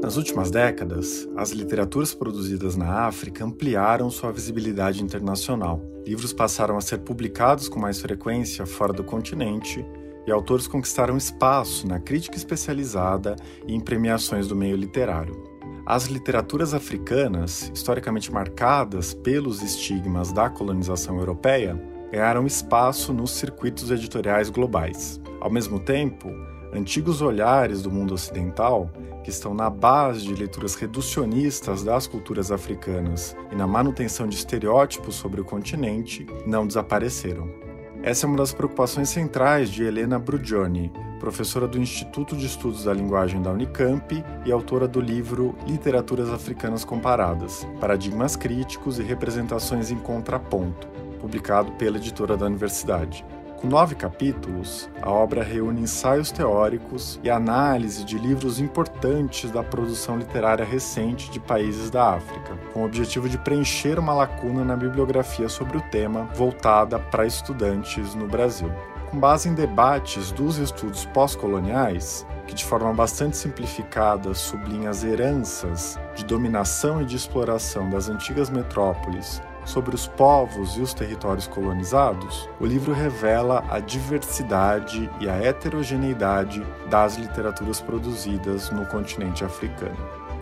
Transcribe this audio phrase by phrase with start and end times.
[0.00, 5.82] Nas últimas décadas, as literaturas produzidas na África ampliaram sua visibilidade internacional.
[6.06, 9.84] Livros passaram a ser publicados com mais frequência fora do continente
[10.26, 13.36] e autores conquistaram espaço na crítica especializada
[13.66, 15.42] e em premiações do meio literário.
[15.84, 21.78] As literaturas africanas, historicamente marcadas pelos estigmas da colonização europeia,
[22.10, 25.20] ganharam espaço nos circuitos editoriais globais.
[25.40, 26.30] Ao mesmo tempo,
[26.72, 28.90] antigos olhares do mundo ocidental,
[29.22, 35.14] que estão na base de leituras reducionistas das culturas africanas e na manutenção de estereótipos
[35.14, 37.48] sobre o continente, não desapareceram.
[38.02, 42.94] Essa é uma das preocupações centrais de Helena Brugioni, professora do Instituto de Estudos da
[42.94, 49.98] Linguagem da Unicamp e autora do livro Literaturas Africanas Comparadas: Paradigmas Críticos e Representações em
[49.98, 50.88] Contraponto,
[51.18, 53.24] publicado pela editora da universidade.
[53.60, 60.16] Com nove capítulos, a obra reúne ensaios teóricos e análise de livros importantes da produção
[60.16, 65.48] literária recente de países da África, com o objetivo de preencher uma lacuna na bibliografia
[65.48, 68.70] sobre o tema voltada para estudantes no Brasil.
[69.10, 75.98] Com base em debates dos estudos pós-coloniais, que de forma bastante simplificada sublinha as heranças
[76.14, 82.48] de dominação e de exploração das antigas metrópoles sobre os povos e os territórios colonizados,
[82.58, 89.96] o livro revela a diversidade e a heterogeneidade das literaturas produzidas no continente africano.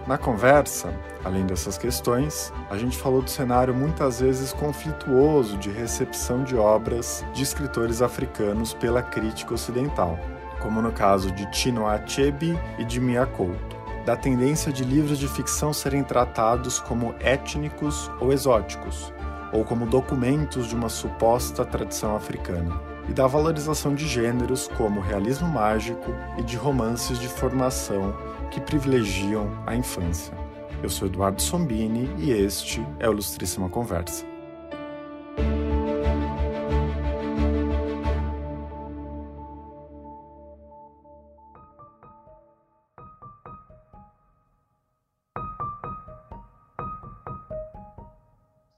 [0.07, 6.45] Na conversa, além dessas questões, a gente falou do cenário muitas vezes conflituoso de recepção
[6.45, 10.17] de obras de escritores africanos pela crítica ocidental,
[10.61, 15.27] como no caso de Tino Achebe e de Mia Couto da tendência de livros de
[15.27, 19.13] ficção serem tratados como étnicos ou exóticos,
[19.53, 25.49] ou como documentos de uma suposta tradição africana, e da valorização de gêneros como realismo
[25.49, 28.17] mágico e de romances de formação
[28.53, 30.33] que privilegiam a infância.
[30.81, 34.36] Eu sou Eduardo Sombini e este é o Ilustríssima Conversa.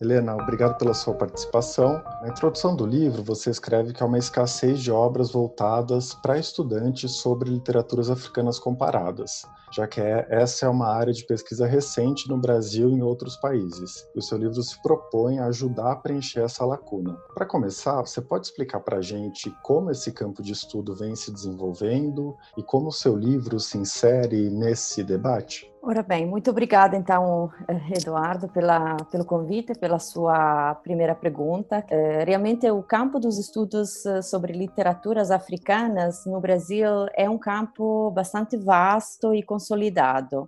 [0.01, 2.01] Helena, obrigado pela sua participação.
[2.23, 7.17] Na introdução do livro, você escreve que há uma escassez de obras voltadas para estudantes
[7.17, 12.39] sobre literaturas africanas comparadas, já que é, essa é uma área de pesquisa recente no
[12.39, 14.09] Brasil e em outros países.
[14.15, 17.19] E o seu livro se propõe a ajudar a preencher essa lacuna.
[17.35, 21.33] Para começar, você pode explicar para a gente como esse campo de estudo vem se
[21.33, 25.69] desenvolvendo e como o seu livro se insere nesse debate?
[25.89, 27.51] Ora bem, muito obrigada então,
[27.97, 31.83] Eduardo, pela, pelo convite, pela sua primeira pergunta.
[31.89, 38.11] É, realmente, o campo dos estudos eh, sobre literaturas africanas no Brasil é um campo
[38.11, 40.47] bastante vasto e consolidado.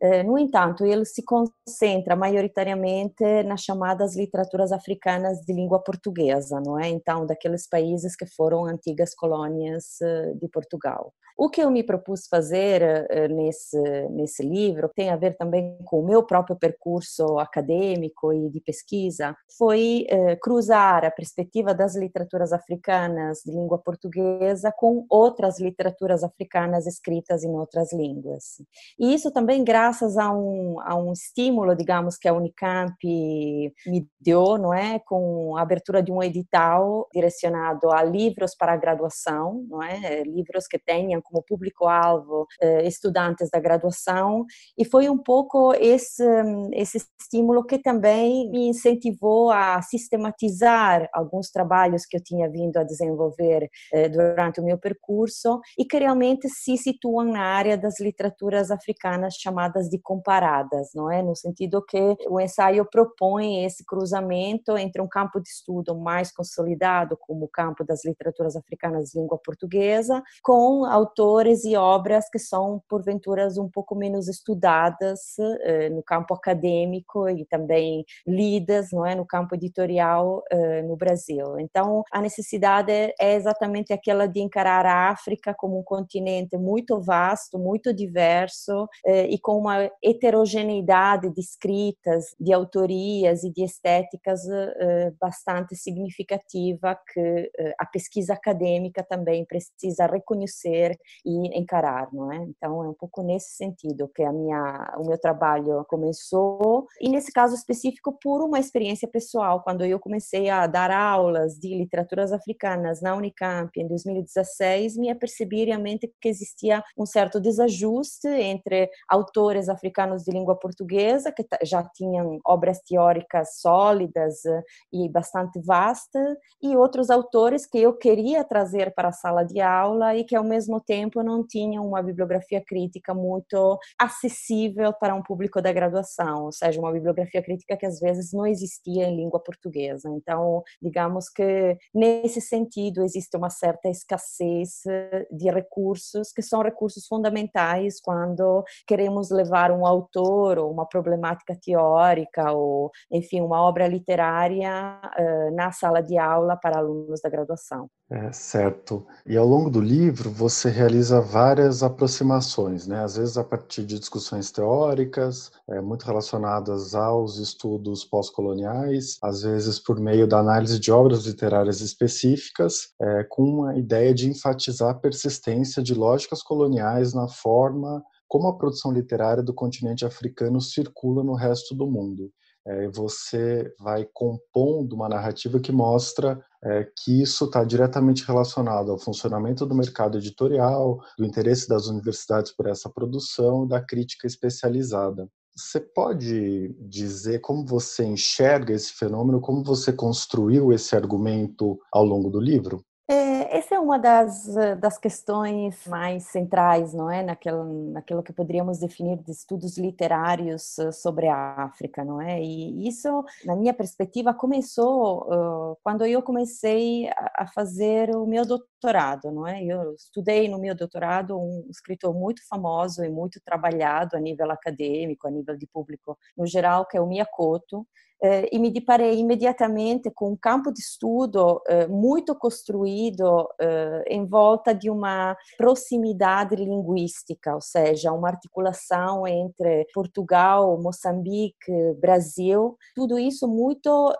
[0.00, 6.78] É, no entanto, ele se concentra maioritariamente nas chamadas literaturas africanas de língua portuguesa, não
[6.78, 6.88] é?
[6.88, 11.12] Então, daqueles países que foram antigas colônias eh, de Portugal.
[11.36, 13.78] O que eu me propus fazer uh, nesse,
[14.10, 19.36] nesse livro tem a ver também com o meu próprio percurso acadêmico e de pesquisa,
[19.56, 20.04] foi
[20.42, 27.50] cruzar a perspectiva das literaturas africanas de língua portuguesa com outras literaturas africanas escritas em
[27.50, 28.60] outras línguas.
[28.98, 34.58] E isso também graças a um, a um estímulo, digamos, que a Unicamp me deu,
[34.58, 34.98] não é?
[34.98, 40.22] Com a abertura de um edital direcionado a livros para a graduação, não é?
[40.22, 44.44] Livros que tenham como público-alvo eh, estudantes da graduação,
[44.76, 46.24] e foi um pouco esse,
[46.72, 52.84] esse estímulo que também me incentivou a sistematizar alguns trabalhos que eu tinha vindo a
[52.84, 58.70] desenvolver eh, durante o meu percurso e que realmente se situam na área das literaturas
[58.70, 61.22] africanas chamadas de comparadas, não é?
[61.22, 67.18] No sentido que o ensaio propõe esse cruzamento entre um campo de estudo mais consolidado,
[67.18, 72.82] como o campo das literaturas africanas de língua portuguesa, com autores e obras que são,
[72.88, 79.26] porventura, um pouco menos estudadas eh, no campo acadêmico e também lidas não é, no
[79.26, 81.58] campo editorial eh, no Brasil.
[81.58, 87.58] Então, a necessidade é exatamente aquela de encarar a África como um continente muito vasto,
[87.58, 89.67] muito diverso eh, e com uma
[90.02, 97.20] heterogeneidade de escritas, de autorias e de estéticas uh, bastante significativa que
[97.60, 102.36] uh, a pesquisa acadêmica também precisa reconhecer e encarar, não é?
[102.36, 107.32] Então é um pouco nesse sentido que a minha, o meu trabalho começou e nesse
[107.32, 113.00] caso específico por uma experiência pessoal, quando eu comecei a dar aulas de literaturas africanas
[113.00, 120.24] na Unicamp em 2016, me apercebi realmente que existia um certo desajuste entre autores africanos
[120.24, 124.62] de língua portuguesa, que já tinham obras teóricas sólidas eh,
[124.92, 130.14] e bastante vastas, e outros autores que eu queria trazer para a sala de aula
[130.14, 135.62] e que ao mesmo tempo não tinham uma bibliografia crítica muito acessível para um público
[135.62, 140.10] da graduação, ou seja, uma bibliografia crítica que às vezes não existia em língua portuguesa.
[140.10, 147.06] Então, digamos que nesse sentido existe uma certa escassez eh, de recursos que são recursos
[147.06, 155.00] fundamentais quando queremos levar um autor ou uma problemática teórica ou, enfim, uma obra literária
[155.18, 157.88] uh, na sala de aula para alunos da graduação.
[158.10, 159.06] É, certo.
[159.26, 163.04] E ao longo do livro você realiza várias aproximações, né?
[163.04, 169.78] Às vezes a partir de discussões teóricas, é, muito relacionadas aos estudos pós-coloniais, às vezes
[169.78, 174.98] por meio da análise de obras literárias específicas, é, com a ideia de enfatizar a
[174.98, 181.34] persistência de lógicas coloniais na forma como a produção literária do continente africano circula no
[181.34, 182.30] resto do mundo.
[182.66, 188.98] É, você vai compondo uma narrativa que mostra é, que isso está diretamente relacionado ao
[188.98, 195.26] funcionamento do mercado editorial, do interesse das universidades por essa produção da crítica especializada.
[195.56, 202.30] Você pode dizer como você enxerga esse fenômeno, como você construiu esse argumento ao longo
[202.30, 202.84] do livro?
[203.10, 204.46] É, essa é uma das,
[204.78, 210.92] das questões mais centrais, não é, naquilo, naquilo que poderíamos definir de estudos literários eh,
[210.92, 212.40] sobre a África, não é?
[212.42, 219.30] E isso, na minha perspectiva, começou uh, quando eu comecei a, fazer o meu doutorado,
[219.30, 219.64] não é?
[219.64, 225.26] Eu estudei no meu doutorado um escritor muito famoso e muito trabalhado a nível acadêmico,
[225.26, 227.86] a nível de público no geral, que é o Miyakoto,
[228.20, 234.26] eh, e me deparei imediatamente com um campo de estudo eh, muito construído eh, em
[234.26, 243.46] volta de uma proximidade linguística, ou seja, uma articulação entre Portugal, Moçambique, Brasil, tudo isso
[243.48, 244.12] muito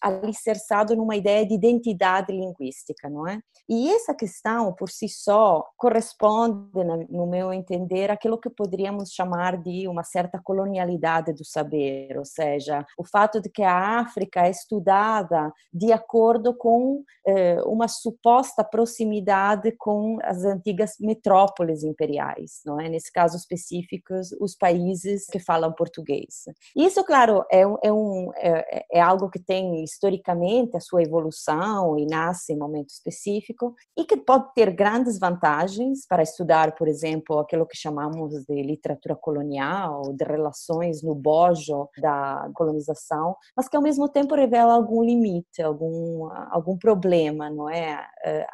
[0.00, 3.40] alicerçado numa ideia de identidade linguística, não é?
[3.68, 6.66] E essa questão, por si só, corresponde,
[7.08, 12.84] no meu entender, àquilo que poderíamos chamar de uma certa colonialidade do saber, ou seja,
[12.98, 19.72] o fato de que a África é estudada de acordo com eh, uma suposta proximidade
[19.78, 22.88] com as antigas metrópoles imperiais, não é?
[22.88, 26.44] Nesse caso específico, os países que falam português.
[26.76, 32.06] Isso, claro, é, é, um, é, é algo que tem historicamente a sua evolução e
[32.06, 37.66] nasce em momento específico e que pode ter grandes vantagens para estudar, por exemplo, aquilo
[37.66, 44.08] que chamamos de literatura colonial, de relações no bojo da colonização mas que ao mesmo
[44.08, 47.99] tempo revela algum limite, algum, algum problema, não é?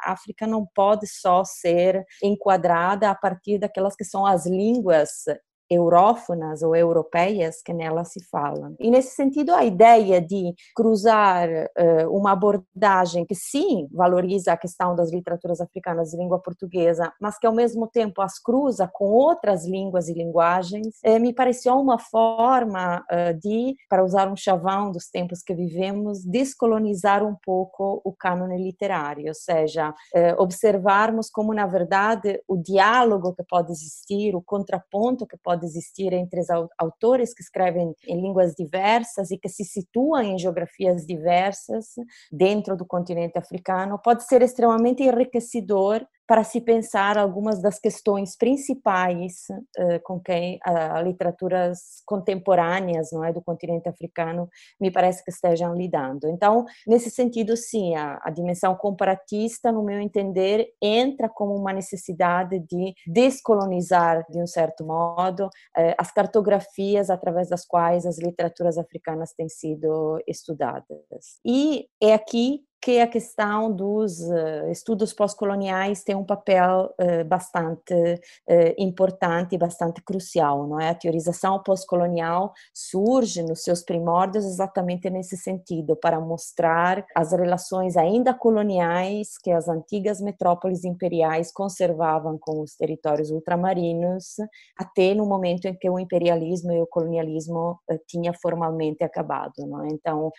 [0.01, 5.25] A África não pode só ser enquadrada a partir daquelas que são as línguas
[5.69, 8.75] eurófonas ou europeias que nela se falam.
[8.79, 14.95] E nesse sentido, a ideia de cruzar uh, uma abordagem que sim valoriza a questão
[14.95, 19.65] das literaturas africanas de língua portuguesa, mas que ao mesmo tempo as cruza com outras
[19.65, 25.09] línguas e linguagens, uh, me pareceu uma forma uh, de, para usar um chavão dos
[25.09, 29.93] tempos que vivemos, descolonizar um pouco o cânone literário, ou seja,
[30.37, 36.13] observarmos como na verdade o diálogo que pode existir, o contraponto que pode pode existir
[36.13, 36.47] entre os
[36.77, 41.95] autores que escrevem em línguas diversas e que se situam em geografias diversas
[42.31, 49.45] dentro do continente africano, pode ser extremamente enriquecedor para se pensar algumas das questões principais
[49.49, 55.73] uh, com quem as literaturas contemporâneas não é do continente africano me parece que estejam
[55.73, 56.27] lidando.
[56.27, 62.59] Então nesse sentido sim a, a, dimensão comparatista no meu entender entra como uma necessidade
[62.59, 69.33] de descolonizar de um certo modo uh, as cartografias através das quais as literaturas africanas
[69.33, 71.39] têm sido estudadas.
[71.45, 77.93] E é aqui que a questão dos uh, estudos pós-coloniais tem um papel uh, bastante
[77.93, 80.89] uh, importante bastante crucial, não é?
[80.89, 88.33] A teorização pós-colonial surge nos seus primórdios exatamente nesse sentido, para mostrar as relações ainda
[88.33, 94.35] coloniais que as antigas metrópoles imperiais conservavam com os territórios ultramarinos,
[94.77, 99.87] até no momento em que o imperialismo e o colonialismo tinha formalmente acabado, não é?
[99.89, 100.31] Então,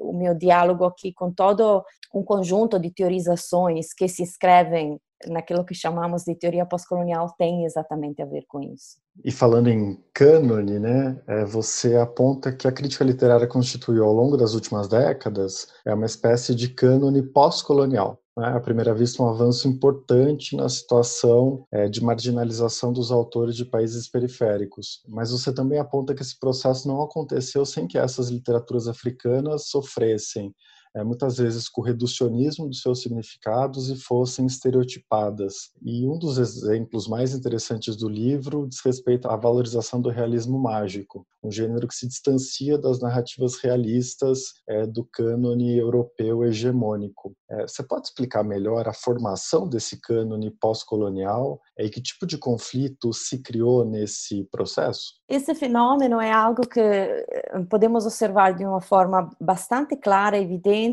[0.00, 1.84] o meu diálogo aqui com todo todo
[2.14, 8.20] um conjunto de teorizações que se escrevem naquilo que chamamos de teoria pós-colonial tem exatamente
[8.20, 8.98] a ver com isso.
[9.24, 14.36] E falando em cânone, né, é, você aponta que a crítica literária constituiu ao longo
[14.36, 18.18] das últimas décadas é uma espécie de cânone pós-colonial.
[18.36, 23.64] Né, à primeira vista, um avanço importante na situação é, de marginalização dos autores de
[23.64, 25.02] países periféricos.
[25.08, 30.54] Mas você também aponta que esse processo não aconteceu sem que essas literaturas africanas sofressem
[30.96, 35.70] é, muitas vezes com o reducionismo dos seus significados e fossem estereotipadas.
[35.82, 41.26] E um dos exemplos mais interessantes do livro diz respeito à valorização do realismo mágico,
[41.44, 47.36] um gênero que se distancia das narrativas realistas é, do cânone europeu hegemônico.
[47.50, 52.38] É, você pode explicar melhor a formação desse cânone pós-colonial é, e que tipo de
[52.38, 55.14] conflito se criou nesse processo?
[55.28, 60.85] Esse fenômeno é algo que eh, podemos observar de uma forma bastante clara, evidente,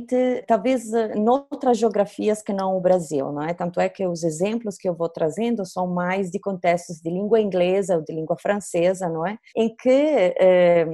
[0.48, 3.54] talvez eh, em outras geografias que não o Brasil, não é?
[3.54, 7.40] Tanto é que os exemplos que eu vou trazendo são mais de contextos de língua
[7.40, 9.38] inglesa ou de língua francesa, não é?
[9.56, 10.86] Em que eh,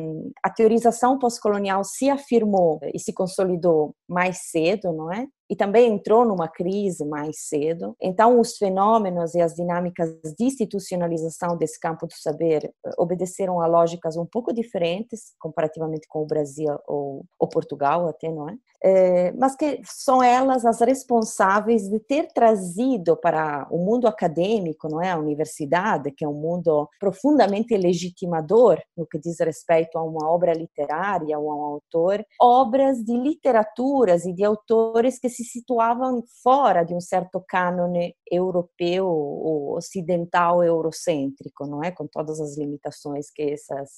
[0.44, 5.28] a teorização pós-colonial se afirmou e se consolidou mais cedo, não é?
[5.50, 7.96] E também entrou numa crise mais cedo.
[8.00, 13.66] Então, os fenômenos e as dinâmicas de institucionalização desse campo do saber eh, obedeceram a
[13.66, 18.56] lógicas um pouco diferentes comparativamente com o Brasil ou, ou Portugal, até, não é?
[18.84, 19.32] é?
[19.32, 25.12] Mas que são elas as responsáveis de ter trazido para o mundo acadêmico, não é?
[25.12, 30.54] A universidade, que é um mundo profundamente legitimador no que diz respeito a uma obra
[30.54, 36.84] literária ou a um autor, obras de literaturas e de autores que se situavam fora
[36.84, 41.92] de um certo cânone europeu ou ocidental eurocêntrico, não é?
[41.92, 43.90] Com todas as limitações que essas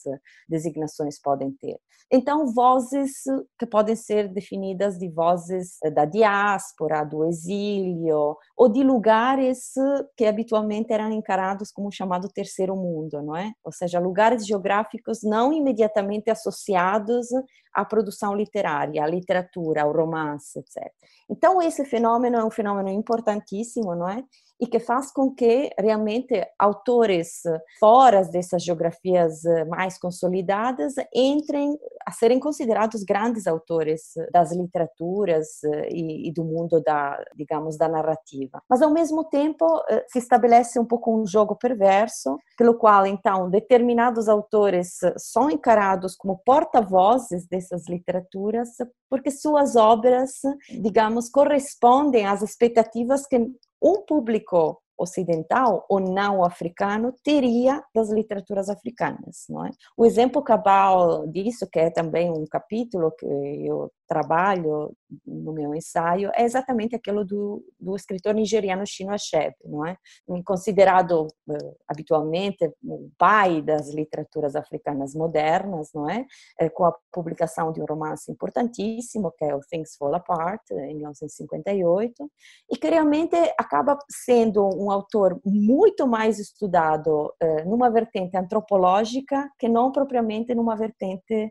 [0.48, 1.80] designações podem ter.
[2.14, 3.12] Então, vozes
[3.58, 9.72] que podem ser definidas de vozes da diáspora, do exílio, ou de lugares
[10.18, 13.54] que habitualmente eram encarados como chamado terceiro mundo, não é?
[13.64, 17.28] Ou seja, lugares geográficos não imediatamente associados
[17.74, 20.92] à produção literária, à literatura, ao romance, etc.
[21.32, 24.22] Então, esse fenômeno é um fenômeno importantíssimo, não é?
[24.62, 27.42] E que faz com que realmente autores
[27.80, 31.76] fora dessas geografias mais consolidadas entrem
[32.06, 38.62] a serem considerados grandes autores das literaturas e, e do mundo da, digamos, da narrativa.
[38.70, 43.50] Mas ao mesmo tempo eh, se estabelece um pouco um jogo perverso, pelo qual então
[43.50, 48.70] determinados autores são encarados como porta-vozes dessas literaturas,
[49.10, 53.38] porque suas obras, digamos, correspondem às expectativas que
[53.82, 59.72] um público ocidental ou não africano teria das literaturas africanas, não é?
[59.98, 64.94] O exemplo cabal disso, que é também um capítulo que eu trabalho
[65.26, 69.96] no meu ensaio é exatamente aquilo do, do escritor nigeriano Chinua Achebe, não é?
[70.44, 76.26] Considerado uh, habitualmente o pai das literaturas africanas modernas, não é?
[76.60, 76.68] é?
[76.68, 82.30] Com a publicação de um romance importantíssimo que é o Things Fall Apart em 1958
[82.70, 89.70] e que realmente acaba sendo um autor muito mais estudado uh, numa vertente antropológica que
[89.70, 91.50] não propriamente numa vertente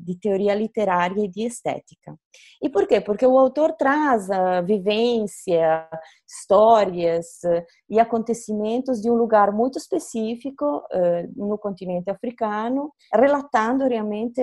[0.00, 1.95] de teoria literária e de estética.
[2.62, 3.00] E por quê?
[3.00, 5.88] Porque o autor traz a vivência,
[6.26, 14.40] histórias eh, e acontecimentos de um lugar muito específico eh, no continente africano, relatando realmente,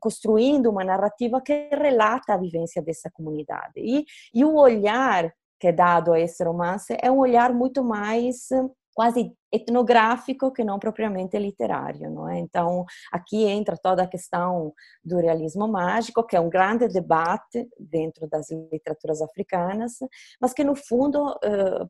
[0.00, 3.74] construindo uma narrativa que relata a vivência dessa comunidade.
[3.76, 4.04] E,
[4.34, 8.48] e o olhar que é dado a esse romance é um olhar muito mais
[8.98, 12.36] quase etnográfico que não propriamente literário, não é?
[12.40, 14.72] Então, aqui entra toda a questão
[15.04, 19.92] do realismo mágico, que é um grande debate dentro das literaturas africanas,
[20.40, 21.38] mas que no fundo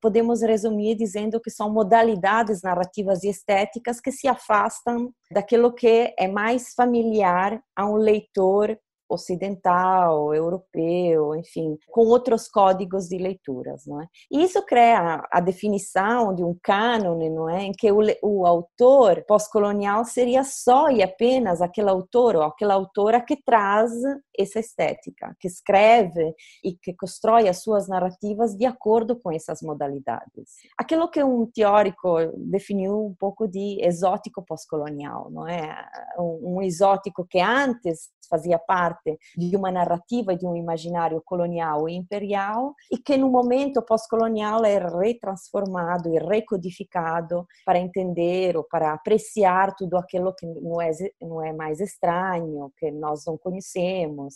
[0.02, 6.28] podemos resumir dizendo que são modalidades narrativas e estéticas que se afastam daquilo que é
[6.28, 14.06] mais familiar a um leitor ocidental, europeu, enfim, com outros códigos de leituras, não é?
[14.30, 19.24] E isso cria a definição de um cânone, não é, em que o, o autor
[19.26, 23.92] pós-colonial seria só e apenas aquele autor ou aquela autora que traz
[24.38, 30.56] essa estética, que escreve e que constrói as suas narrativas de acordo com essas modalidades.
[30.76, 35.84] Aquilo que um teórico definiu um pouco de exótico pós-colonial, não é?
[36.18, 42.74] Um exótico que antes fazia parte de uma narrativa de um imaginário colonial e imperial
[42.92, 49.96] e que no momento pós-colonial é retransformado e recodificado para entender ou para apreciar tudo
[49.96, 50.90] aquilo que não é,
[51.20, 54.27] não é mais estranho, que nós não conhecemos,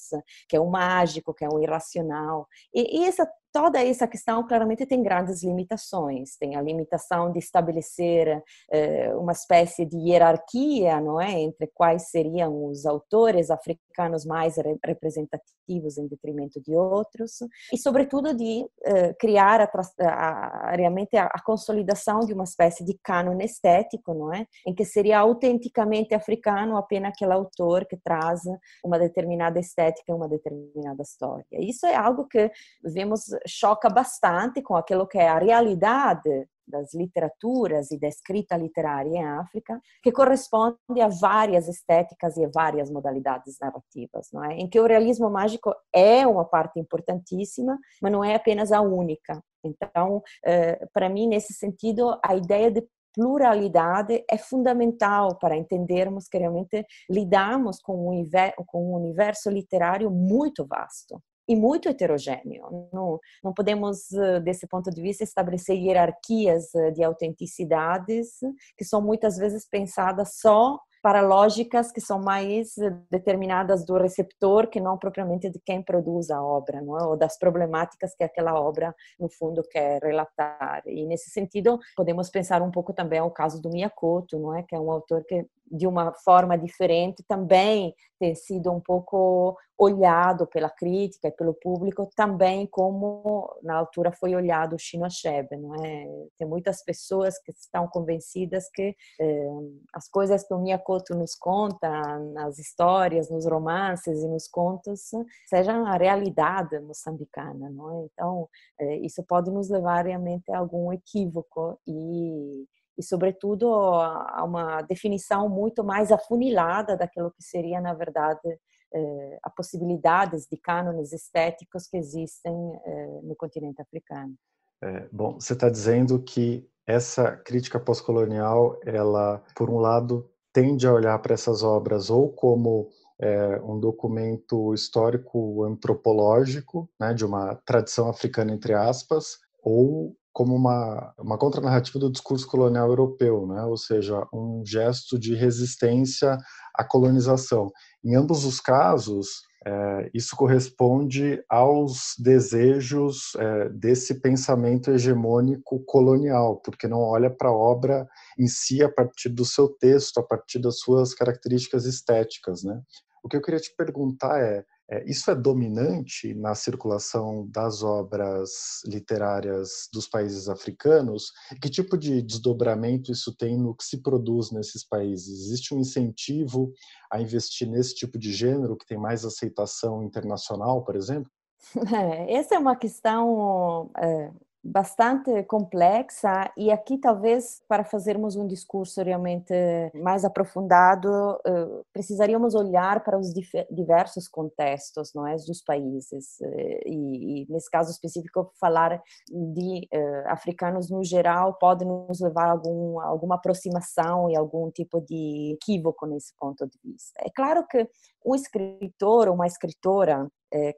[0.48, 2.48] que é o mágico, que é o irracional.
[2.74, 6.36] E, e essa toda essa questão claramente tem grandes limitações.
[6.36, 12.64] Tem a limitação de estabelecer eh, uma espécie de hierarquia, não é, entre quais seriam
[12.66, 17.38] os autores africanos mais representativos em detrimento de outros,
[17.72, 22.98] e sobretudo de eh, criar a, a, realmente a, a, consolidação de uma espécie de
[23.02, 28.40] cânone estético, não é, em que seria autenticamente africano apenas aquele autor que traz
[28.84, 31.44] uma determinada estética, uma determinada história.
[31.52, 32.50] Isso é algo que
[32.82, 39.10] vemos choca bastante com aquilo que é a realidade das literaturas e da escrita literária
[39.10, 44.54] em África, que corresponde a várias estéticas e a várias modalidades narrativas, não é?
[44.54, 49.42] Em que o realismo mágico é uma parte importantíssima, mas não é apenas a única.
[49.64, 56.38] Então, eh, para mim, nesse sentido, a ideia de pluralidade é fundamental para entendermos que
[56.38, 62.88] realmente lidamos com um universo literário muito vasto e muito heterogêneo.
[62.92, 68.38] Não, não podemos, eh, desse ponto de vista, estabelecer hierarquias eh, de autenticidades
[68.76, 74.68] que são muitas vezes pensadas só para lógicas que são mais eh, determinadas do receptor
[74.68, 77.04] que não propriamente de quem produz a obra, não é?
[77.04, 80.82] ou das problemáticas que aquela obra, no fundo, quer relatar.
[80.86, 84.62] E, nesse sentido, podemos pensar um pouco também o caso do Miyakoto, não é?
[84.62, 90.46] que é um autor que de uma forma diferente também tem sido um pouco olhado
[90.46, 95.74] pela crítica e pelo público também como na altura foi olhado o Shino Achebe, não
[95.84, 96.06] é?
[96.38, 99.50] Tem muitas pessoas que estão convencidas que eh,
[99.92, 101.90] as coisas que o Miyakoto nos conta
[102.32, 105.10] nas histórias, nos romances e nos contos
[105.48, 108.06] sejam a realidade moçambicana, não é?
[108.12, 108.48] Então
[108.78, 112.66] eh, isso pode nos levar realmente a algum equívoco e
[112.98, 118.58] e, sobretudo, a uma definição muito mais afunilada daquilo que seria, na verdade,
[118.94, 124.34] eh, a possibilidades de cânones estéticos que existem eh, no continente africano.
[124.82, 130.92] É, bom, você está dizendo que essa crítica pós-colonial, ela, por um lado, tende a
[130.92, 138.08] olhar para essas obras ou como é, um documento histórico antropológico, né, de uma tradição
[138.08, 143.62] africana entre aspas, ou como uma, uma contranarrativa do discurso colonial europeu, né?
[143.64, 146.38] ou seja, um gesto de resistência
[146.74, 147.70] à colonização.
[148.02, 156.88] Em ambos os casos, é, isso corresponde aos desejos é, desse pensamento hegemônico colonial, porque
[156.88, 160.80] não olha para a obra em si a partir do seu texto, a partir das
[160.80, 162.64] suas características estéticas.
[162.64, 162.80] Né?
[163.22, 164.64] O que eu queria te perguntar é, é,
[165.06, 171.32] isso é dominante na circulação das obras literárias dos países africanos?
[171.60, 175.46] Que tipo de desdobramento isso tem no que se produz nesses países?
[175.46, 176.72] Existe um incentivo
[177.10, 181.30] a investir nesse tipo de gênero que tem mais aceitação internacional, por exemplo?
[181.94, 184.32] É, essa é uma questão é,
[184.64, 189.52] bastante complexa e aqui talvez para fazermos um discurso realmente
[189.94, 191.08] mais aprofundado
[191.44, 193.32] eh, precisaríamos olhar para os
[193.70, 200.90] diversos contextos não é dos países eh, e, nesse caso específico falar de uh, africanos
[200.90, 206.34] no geral pode nos levar a algum, alguma aproximação e algum tipo de equívoco nesse
[206.36, 207.20] ponto de vista.
[207.20, 207.88] É claro que
[208.24, 210.28] um escritor ou uma escritora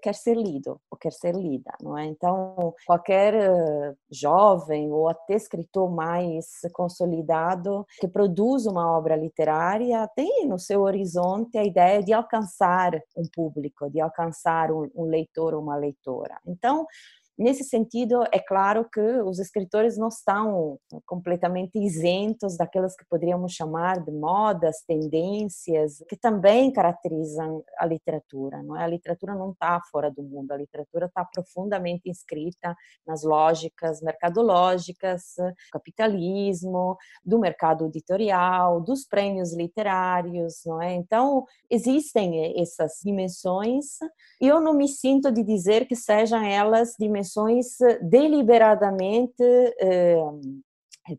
[0.02, 2.06] quer ser lido ou quer ser lida, não é?
[2.06, 10.46] Então, qualquer uh, jovem ou até escritor mais consolidado que produz uma obra literária tem
[10.46, 15.76] no seu horizonte a ideia de alcançar um público, de alcançar um leitor ou uma
[15.76, 16.38] leitora.
[16.46, 16.86] Então,
[17.36, 24.00] Nesse sentido, é claro que os escritores não estão completamente isentos daquelas que poderíamos chamar
[24.04, 28.62] de modas, tendências, que também caracterizam a literatura.
[28.62, 28.84] Não é?
[28.84, 35.34] A literatura não está fora do mundo, a literatura está profundamente inscrita nas lógicas mercadológicas,
[35.72, 40.62] capitalismo, do mercado editorial, dos prêmios literários.
[40.64, 40.94] Não é?
[40.94, 43.98] Então, existem essas dimensões
[44.40, 49.42] e eu não me sinto de dizer que sejam elas dimensões dimensões deliberadamente
[49.78, 50.16] eh,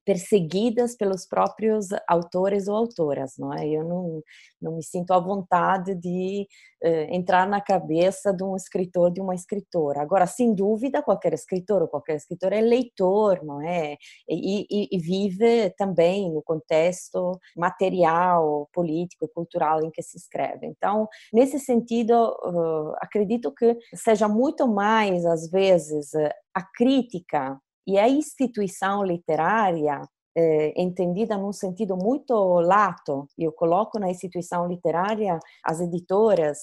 [0.04, 3.68] perseguidas pelos próprios autores ou autoras, não é?
[3.68, 4.24] Eu não,
[4.62, 6.48] não me sinto à vontade de
[6.84, 10.02] eh, entrar na cabeça de um escritor, de uma escritora.
[10.02, 13.96] Agora, sem dúvida, qualquer escritor ou qualquer escritora é leitor, não é?
[14.30, 20.68] E, e, e vive também no contexto material, político e cultural em que se escreve.
[20.68, 26.12] Então, nesse sentido, uh, acredito que seja muito mais, às vezes,
[26.54, 30.02] a crítica e a instituição literária,
[30.38, 36.58] eh, entendida num sentido muito lato, eu coloco na instituição literária as editoras,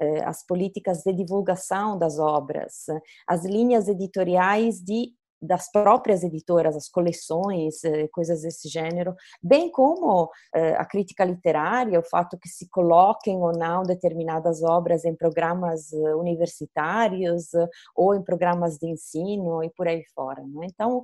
[0.00, 2.86] eh, as políticas de divulgação das obras,
[3.26, 10.30] as linhas editoriais de das próprias editoras, as coleções, eh, coisas desse gênero, bem como
[10.54, 15.92] eh, a crítica literária, o fato que se coloquem ou não determinadas obras em programas
[15.92, 17.48] eh, universitários
[17.94, 20.42] ou em programas de ensino e por aí fora.
[20.42, 20.66] Né?
[20.66, 21.02] Então,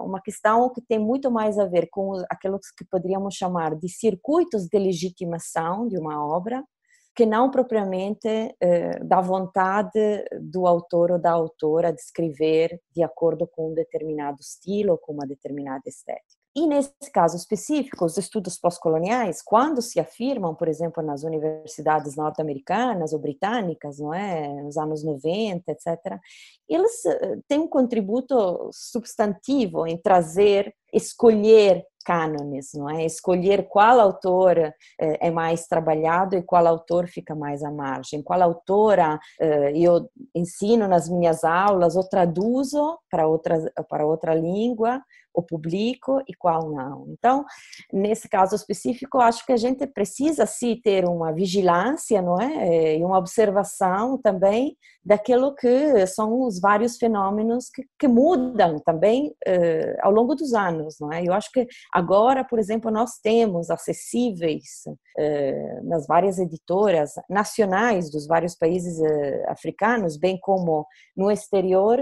[0.00, 4.66] uma questão que tem muito mais a ver com aquilo que poderíamos chamar de circuitos
[4.66, 6.62] de legitimação de uma obra,
[7.16, 8.28] que não propriamente
[8.60, 14.36] eh, da vontade do autor ou da autora de escrever de acordo com um determinado
[14.40, 16.36] estilo ou com uma determinada estética.
[16.54, 23.12] E nesse caso específico, os estudos pós-coloniais, quando se afirmam, por exemplo, nas universidades norte-americanas
[23.12, 26.18] ou britânicas, não é, nos anos 90, etc.,
[26.68, 33.04] eles eh, têm um contributo substantivo em trazer, escolher cânones, não é?
[33.04, 38.40] Escolher qual autor eh, é mais trabalhado e qual autor fica mais à margem, qual
[38.42, 45.02] autora eh, eu ensino nas minhas aulas ou traduzo para outra para outra língua
[45.36, 47.04] o publico e qual não.
[47.10, 47.44] Então,
[47.92, 53.04] nesse caso específico, acho que a gente precisa sim ter uma vigilância, não é, e
[53.04, 60.10] uma observação também daquilo que são os vários fenômenos que, que mudam também uh, ao
[60.10, 61.22] longo dos anos, não é?
[61.22, 68.26] Eu acho que agora, por exemplo, nós temos acessíveis uh, nas várias editoras nacionais dos
[68.26, 69.00] vários países
[69.46, 72.00] africanos, bem como no exterior,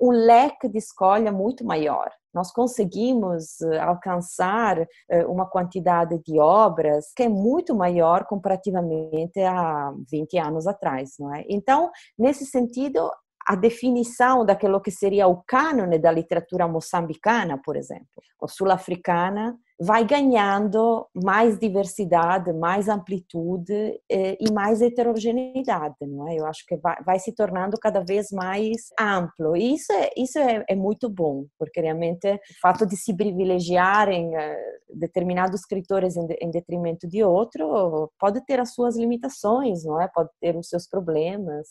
[0.00, 2.10] um leque de escolha muito maior.
[2.32, 4.84] Nós conseguimos alcançar
[5.28, 11.44] uma quantidade de obras que é muito maior comparativamente a 20 anos atrás, não é?
[11.48, 13.08] Então, nesse sentido,
[13.46, 18.06] a definição daquilo que seria o cânone da literatura moçambicana, por exemplo,
[18.40, 26.36] ou sul-africana, vai ganhando mais diversidade, mais amplitude eh, e mais heterogeneidade, não é?
[26.38, 29.56] Eu acho que vai, vai, se tornando cada vez mais amplo.
[29.56, 34.36] E isso é, isso é, é muito bom, porque realmente o fato de se privilegiarem
[34.36, 40.08] eh, determinados escritores em, em, detrimento de outro pode ter as suas limitações, não é?
[40.08, 41.66] Pode ter os seus problemas,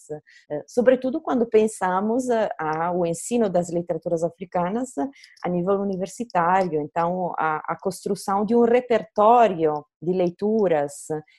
[0.52, 2.26] eh, sobretudo quando pensamos
[2.60, 4.90] a, o ensino das literaturas africanas
[5.44, 6.82] a nível universitário.
[6.82, 10.94] Então, a, a construção de um repertório de leituras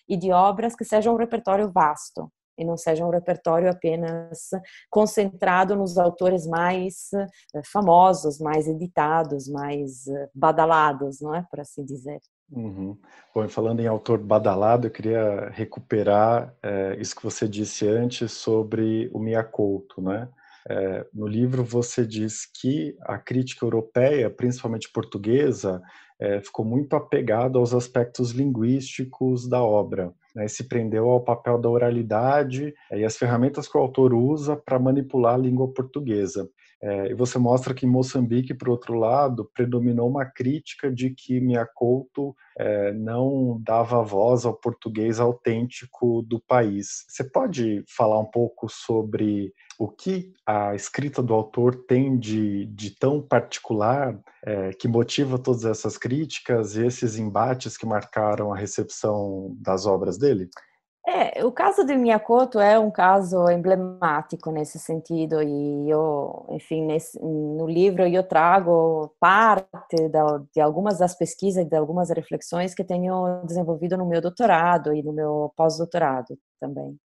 [0.09, 4.51] e de obras que seja um repertório vasto e não seja um repertório apenas
[4.89, 11.85] concentrado nos autores mais eh, famosos, mais editados, mais eh, badalados, não é, por assim
[11.85, 12.21] dizer.
[12.53, 12.97] Uhum.
[13.35, 19.11] Bom, falando em autor badalado, eu queria recuperar é, isso que você disse antes sobre
[19.13, 20.29] o Miyakoto, né?
[20.67, 25.83] É, no livro você diz que a crítica europeia, principalmente portuguesa,
[26.21, 30.13] é, ficou muito apegada aos aspectos linguísticos da obra.
[30.35, 34.57] Né, se prendeu ao papel da oralidade é, e as ferramentas que o autor usa
[34.57, 36.49] para manipular a língua portuguesa.
[36.85, 41.41] É, e você mostra que em Moçambique, por outro lado, predominou uma crítica de que
[41.41, 47.07] Miyakoto é, não dava voz ao português autêntico do país.
[47.09, 52.91] Você pode falar um pouco sobre o que a escrita do autor tem de, de
[52.91, 59.57] tão particular é, que motiva todas essas críticas e esses embates que marcaram a recepção
[59.59, 60.51] das obras dele?
[61.07, 67.21] É, o caso de Miyakoto é um caso emblemático nesse sentido e eu, enfim, nesse,
[67.23, 72.83] no livro eu trago parte da, de algumas das pesquisas e de algumas reflexões que
[72.83, 76.99] tenho desenvolvido no meu doutorado e no meu pós-doutorado também.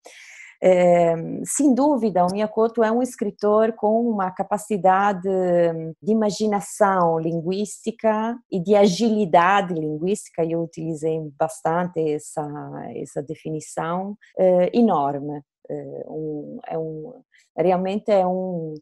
[0.61, 5.29] É, sem dúvida, o Miyakoto é um escritor com uma capacidade
[6.03, 12.45] de imaginação linguística e de agilidade linguística, eu utilizei bastante essa,
[12.97, 15.43] essa definição, é, enorme.
[15.71, 17.23] É um, é um,
[17.57, 18.73] realmente é um,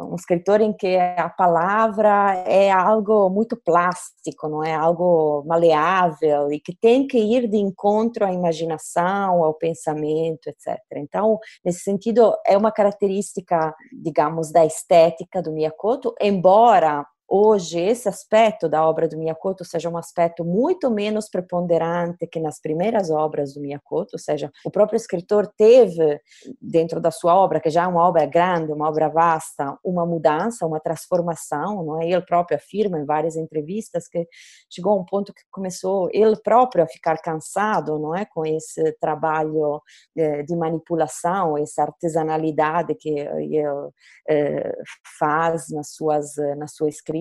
[0.00, 6.58] um escritor em que a palavra é algo muito plástico, não é algo maleável e
[6.58, 10.78] que tem que ir de encontro à imaginação, ao pensamento, etc.
[10.96, 18.68] Então, nesse sentido, é uma característica, digamos, da estética do Miyakoto, embora hoje esse aspecto
[18.68, 23.60] da obra do Miyakoto seja um aspecto muito menos preponderante que nas primeiras obras do
[23.60, 26.20] Miyakoto, ou seja, o próprio escritor teve
[26.60, 30.66] dentro da sua obra, que já é uma obra grande, uma obra vasta, uma mudança,
[30.66, 32.10] uma transformação, não é?
[32.10, 34.26] Ele próprio afirma em várias entrevistas que
[34.68, 38.92] chegou a um ponto que começou ele próprio a ficar cansado, não é, com esse
[39.00, 39.80] trabalho
[40.16, 43.62] eh, de manipulação, essa artesanalidade que ele
[44.28, 44.72] eh,
[45.18, 47.19] faz nas suas na sua escrita,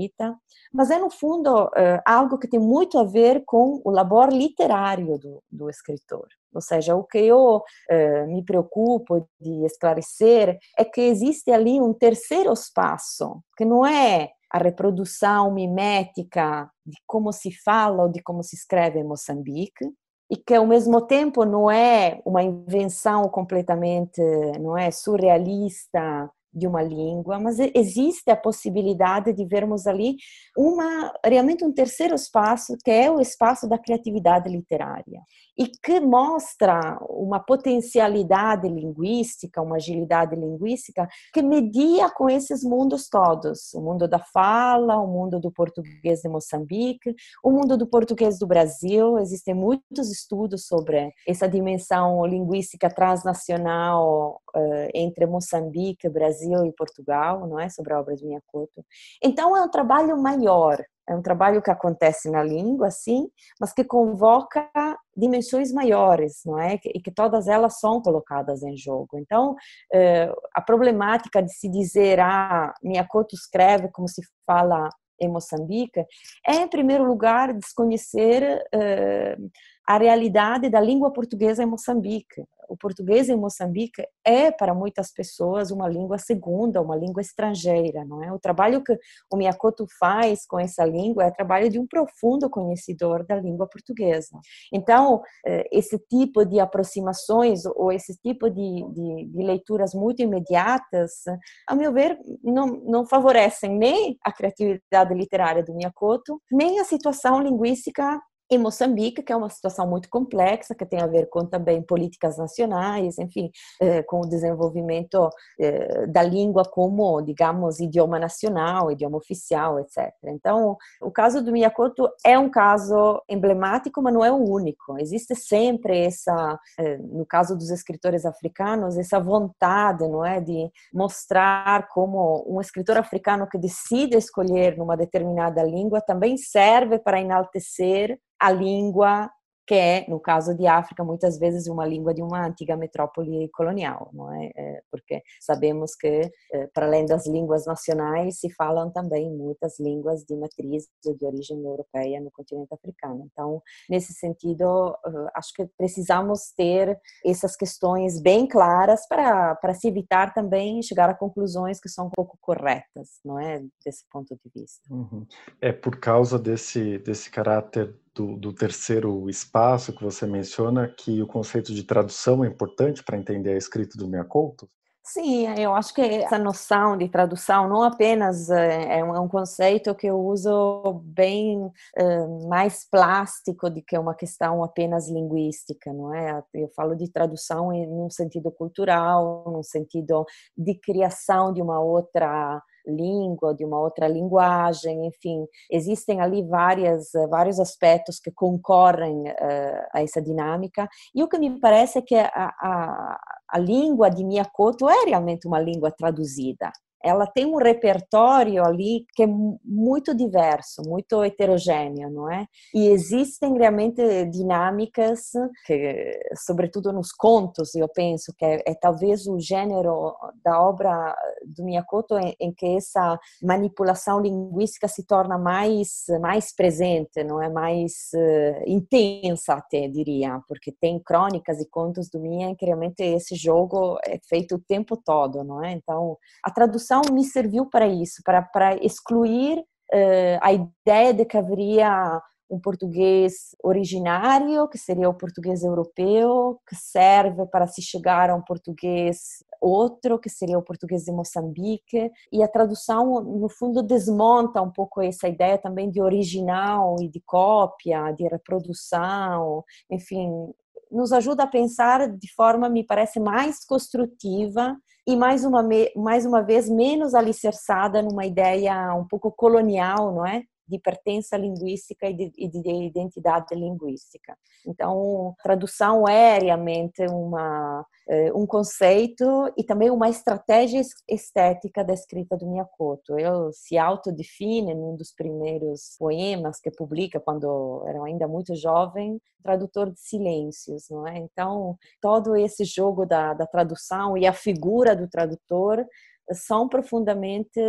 [0.72, 5.18] mas é no fundo eh, algo que tem muito a ver com o labor literário
[5.18, 6.28] do, do escritor.
[6.54, 11.94] Ou seja, o que eu eh, me preocupo de esclarecer é que existe ali um
[11.94, 18.44] terceiro espaço, que não é a reprodução mimética de como se fala ou de como
[18.44, 19.86] se escreve em Moçambique,
[20.32, 24.22] e que ao mesmo tempo não é uma invenção completamente,
[24.60, 30.16] não é surrealista de uma língua, mas existe a possibilidade de vermos ali
[30.58, 35.22] uma realmente um terceiro espaço que é o espaço da criatividade literária
[35.60, 43.74] e que mostra uma potencialidade linguística, uma agilidade linguística que media com esses mundos todos,
[43.74, 48.48] o mundo da fala, o mundo do português de Moçambique, o mundo do português do
[48.48, 57.46] Brasil, existem muitos estudos sobre essa dimensão linguística transnacional uh, entre Moçambique, Brasil e Portugal,
[57.46, 58.86] não é, sobre a obra de Miyakoto.
[59.22, 63.28] Então é um trabalho maior, é um trabalho que acontece na língua, sim,
[63.60, 64.70] mas que convoca
[65.18, 66.80] dimensões maiores, não é?
[66.86, 69.18] E que todas elas são colocadas em jogo.
[69.18, 74.88] Então, uh, a problemática de se dizer, ah, Miyakoto escreve como se fala
[75.20, 76.00] em Moçambique,
[76.48, 79.50] é, em primeiro lugar, desconhecer uh,
[79.90, 82.46] a realidade da língua portuguesa em Moçambique.
[82.70, 88.24] O português em Moçambique é, para muitas pessoas, uma língua segunda, uma língua estrangeira, não
[88.24, 88.32] é?
[88.32, 88.96] O trabalho que
[89.28, 94.40] o Miyakoto faz com essa língua é trabalho de um profundo conhecedor da língua portuguesa.
[94.72, 101.24] Então, eh, esse tipo de aproximações ou esse tipo de, de, de leituras muito imediatas,
[101.68, 107.42] a meu ver, não, não favorecem nem a criatividade literária do Miyakoto, nem a situação
[107.42, 111.82] linguística em Moçambique, que é uma situação muito complexa, que tem a ver com também
[111.82, 119.18] políticas nacionais, enfim, eh, com o desenvolvimento eh, da língua como, digamos, idioma nacional, idioma
[119.18, 120.12] oficial, etc.
[120.26, 124.98] Então, o caso do Miyakoto é um caso emblemático, mas não é o único.
[125.00, 131.88] Existe sempre essa, eh, no caso dos escritores africanos, essa vontade, não é, de mostrar
[131.90, 138.52] como um escritor africano que decide escolher numa determinada língua também serve para enaltecer a
[138.52, 139.30] língua
[139.70, 144.10] que é, no caso de África, muitas vezes uma língua de uma antiga metrópole colonial,
[144.12, 144.52] não é?
[144.58, 150.24] é porque sabemos que, é, para além das línguas nacionais, se falam também muitas línguas
[150.24, 153.30] de matriz de origem europeia no continente africano.
[153.32, 154.98] Então, nesse sentido,
[155.36, 161.14] acho que precisamos ter essas questões bem claras para, para se evitar também chegar a
[161.14, 163.64] conclusões que são um pouco corretas, não é?
[163.86, 164.82] Desse ponto de vista.
[164.92, 165.28] Uhum.
[165.62, 171.28] É por causa desse, desse caráter do, do, terceiro espaço que você menciona que o
[171.28, 174.70] conceito de tradução é importante para entender a escrita do Miyakoto?
[175.02, 180.06] Sim, eu acho que essa noção de tradução não apenas eh, é um, conceito que
[180.06, 186.44] eu uso bem eh, mais plástico do que uma questão apenas linguística, não é?
[186.54, 192.62] Eu falo de tradução em um sentido cultural, num sentido de criação de uma outra
[192.90, 199.88] língua, de uma outra linguagem, enfim, existem ali várias, eh, vários aspectos que concorrem uh,
[199.94, 200.88] a essa dinâmica.
[201.14, 205.48] E o que me parece é que a, a, a língua de Miyakoto é realmente
[205.48, 206.72] uma língua traduzida
[207.04, 212.46] ela tem um repertório ali que é muito diverso, muito heterogêneo, não é?
[212.74, 215.32] E existem realmente dinâmicas
[215.66, 221.64] que, sobretudo nos contos, eu penso que é, é talvez o gênero da obra do
[221.64, 227.50] Miyakoto em, em, que essa manipulação linguística se torna mais mais presente, não é?
[227.50, 233.02] Mais uh, intensa até diria, porque tem crônicas e contos do Mia em que realmente
[233.02, 235.72] esse jogo é feito o tempo todo, não é?
[235.72, 241.26] Então a tradução tradução me serviu para isso, para, para excluir uh, a ideia de
[241.26, 242.20] que haveria
[242.52, 248.42] um português originário, que seria o português europeu, que serve para se chegar a um
[248.42, 252.10] português outro, que seria o português de Moçambique.
[252.32, 257.22] E a tradução, no fundo, desmonta um pouco essa ideia também de original e de
[257.22, 259.64] cópia, de reprodução.
[259.92, 260.52] Enfim,
[260.92, 264.76] nos ajuda a pensar de forma, me parece, mais construtiva
[265.08, 270.44] e mais uma, mais uma vez menos alicerçada numa ideia um pouco colonial, não é?
[270.70, 274.38] De pertença linguística e de, de, identidade linguística.
[274.66, 279.26] Então, tradução é realmente uma, eh, um conceito
[279.58, 283.18] e também uma estratégia estética da escrita do Miyakoto.
[283.18, 289.92] Ele se autodefine num dos primeiros poemas que publica quando era ainda muito jovem, tradutor
[289.92, 291.18] de silêncios, não é?
[291.18, 295.86] Então, todo esse jogo da, da tradução e a figura do tradutor
[296.34, 297.60] são profundamente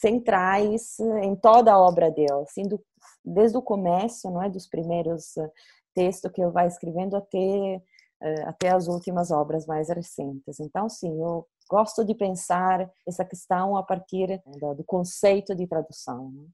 [0.00, 2.80] centrais em toda a obra dele, assim, do,
[3.24, 5.50] desde o começo, não é, dos primeiros eh,
[5.94, 7.82] textos que ele vai escrevendo até
[8.22, 10.60] eh, até as últimas obras mais recentes.
[10.60, 14.40] Então, sim, eu gosto de pensar essa questão a partir
[14.76, 16.30] do conceito de tradução.
[16.30, 16.44] Né?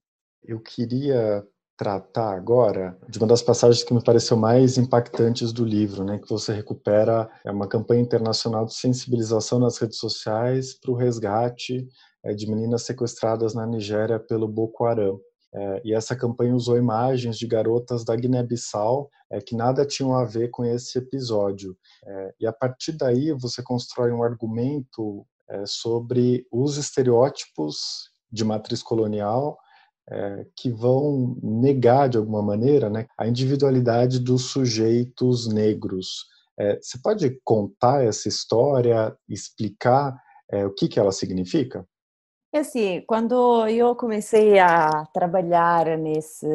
[0.45, 1.47] Eu queria
[1.79, 6.29] tratar agora de uma das passagens que me pareceu mais impactantes do livro, né, que
[6.29, 11.89] você recupera é uma campanha internacional de sensibilização nas redes sociais para o resgate
[12.25, 15.21] é, de meninas sequestradas na Nigéria pelo Boko Haram.
[15.55, 20.25] É, e essa campanha usou imagens de garotas da Guiné-Bissau é, que nada tinham a
[20.25, 21.77] ver com esse episódio.
[22.05, 28.83] É, e a partir daí você constrói um argumento é, sobre os estereótipos de matriz
[28.83, 29.57] colonial
[30.11, 36.27] é, que vão negar, de alguma maneira, né, a individualidade dos sujeitos negros.
[36.59, 40.17] É, você pode contar essa história, explicar
[40.51, 41.87] é, o que, que ela significa?
[42.53, 46.47] Assim, quando eu comecei a trabalhar nesse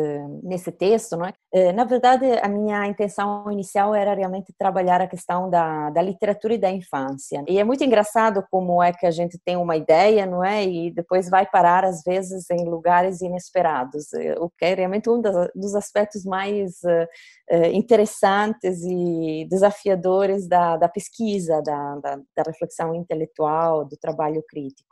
[0.41, 1.33] nesse texto, não é?
[1.55, 6.55] Eh, na verdade, a minha intenção inicial era realmente trabalhar a questão da, da literatura
[6.55, 7.43] e da infância.
[7.47, 10.65] E é muito engraçado como é que a gente tem uma ideia, não é?
[10.65, 14.11] E depois vai parar, às vezes, em lugares inesperados.
[14.13, 20.89] Eh, o que é realmente um dos aspectos mais uh, interessantes e desafiadores da, da
[20.89, 24.89] pesquisa, da, da, da, reflexão intelectual, do trabalho crítico.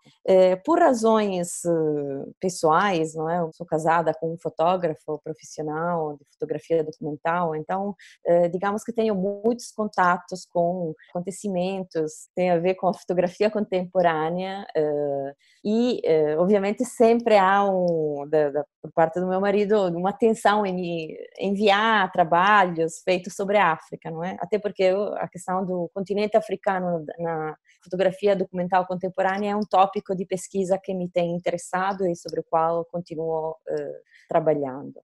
[0.66, 1.62] Por razões
[2.40, 3.40] pessoais, não é?
[3.40, 8.94] Eu sou casada com um fotógrafo profissional de fotografia fotografia documental, então, eh, digamos que
[8.94, 15.34] tenho muitos contatos com acontecimentos, tem a ver com a fotografia contemporânea eh,
[15.64, 20.66] e, eh, obviamente, sempre há, um, da, da, por parte do meu marido, uma atenção
[20.66, 24.38] em me enviar trabalhos feitos sobre a África, não é?
[24.40, 24.84] Até porque
[25.18, 30.94] a questão do continente africano na fotografia documental contemporânea é um tópico de pesquisa que
[30.94, 33.56] me tem interessado e sobre o qual continuo
[34.28, 35.02] trabalhando.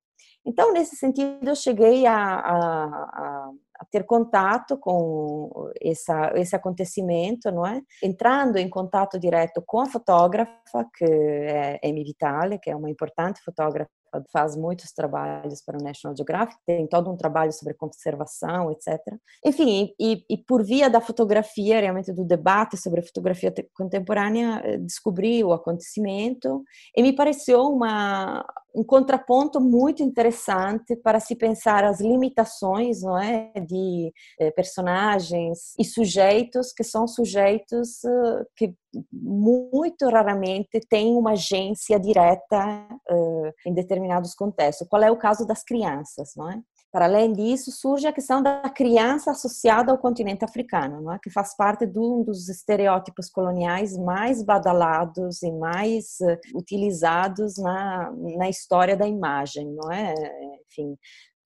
[0.48, 7.66] Então, nesse sentido, eu cheguei a, a, a ter contato com essa, esse acontecimento, não
[7.66, 7.82] é?
[8.02, 13.42] Entrando em contato direto com a fotógrafa, que é Amy Vitale, que é uma importante
[13.44, 13.92] fotógrafa
[14.32, 19.00] faz muitos trabalhos para o National Geographic, tem todo um trabalho sobre conservação, etc.
[19.46, 25.44] Enfim, e, e por via da fotografia, realmente do debate sobre fotografia contemporânea, eh, descobri
[25.44, 26.64] o acontecimento
[26.96, 28.46] e me pareceu uma,
[28.78, 35.84] um contraponto muito interessante para se pensar as limitações, não é, de eh, personagens e
[35.84, 38.76] sujeitos que são sujeitos eh, que
[39.12, 44.88] muito raramente têm uma agência direta uh, em determinados contextos.
[44.88, 46.62] Qual é o caso das crianças, não é?
[46.92, 51.20] Para além disso, surge a questão da criança associada ao continente africano, é?
[51.22, 58.12] que faz parte de um dos estereótipos coloniais mais badalados e mais uh, utilizados na,
[58.38, 60.14] na história da imagem, não é?
[60.66, 60.98] Enfim,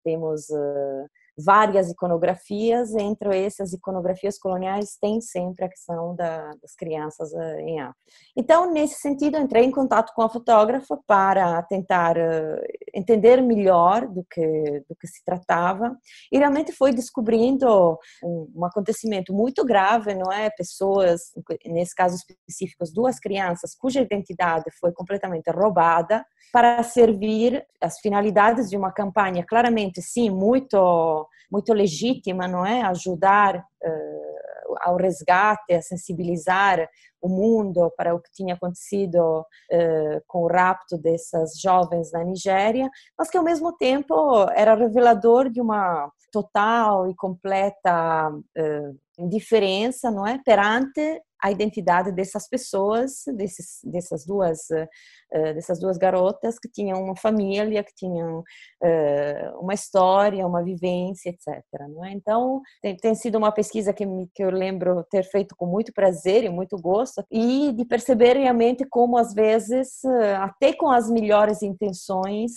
[0.03, 1.09] temos uh,
[1.43, 7.79] várias iconografias, entre essas iconografias coloniais tem sempre a questão da, das crianças eh, em
[7.79, 7.99] África.
[8.35, 12.61] Então, nesse sentido, entrei em contato com a fotógrafa para tentar uh,
[12.93, 15.95] entender melhor do que, do que se tratava
[16.31, 20.49] e realmente foi descobrindo um, um acontecimento muito grave, não é?
[20.49, 21.31] Pessoas,
[21.65, 28.77] nesse caso específico, duas crianças cuja identidade foi completamente roubada para servir as finalidades de
[28.77, 32.81] uma campanha claramente, sim, muito muito legítima, não é?
[32.83, 36.87] Ajudar uh, ao resgate, a sensibilizar
[37.21, 42.89] o mundo para o que tinha acontecido uh, com o rapto dessas jovens na Nigéria,
[43.17, 44.13] mas que ao mesmo tempo
[44.55, 52.49] era revelador de uma total e completa uh, indiferença, não é, perante a identidade dessas
[52.49, 59.59] pessoas, desses, dessas duas uh, dessas duas garotas que tinham uma família, que tinham uh,
[59.61, 61.63] uma história, uma vivência, etc.
[62.05, 62.11] É?
[62.11, 65.93] Então tem, tem sido uma pesquisa que, me, que eu lembro ter feito com muito
[65.93, 70.03] prazer e muito gosto e de perceber realmente como às vezes
[70.41, 72.51] até com as melhores intenções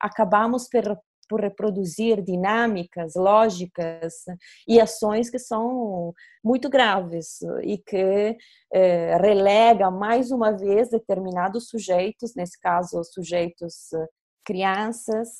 [0.00, 0.96] acabamos per
[1.30, 4.24] por reproduzir dinâmicas, lógicas
[4.66, 6.12] e ações que são
[6.42, 8.36] muito graves e que
[8.72, 13.90] eh, relega mais uma vez determinados sujeitos, nesse caso sujeitos
[14.44, 15.38] crianças,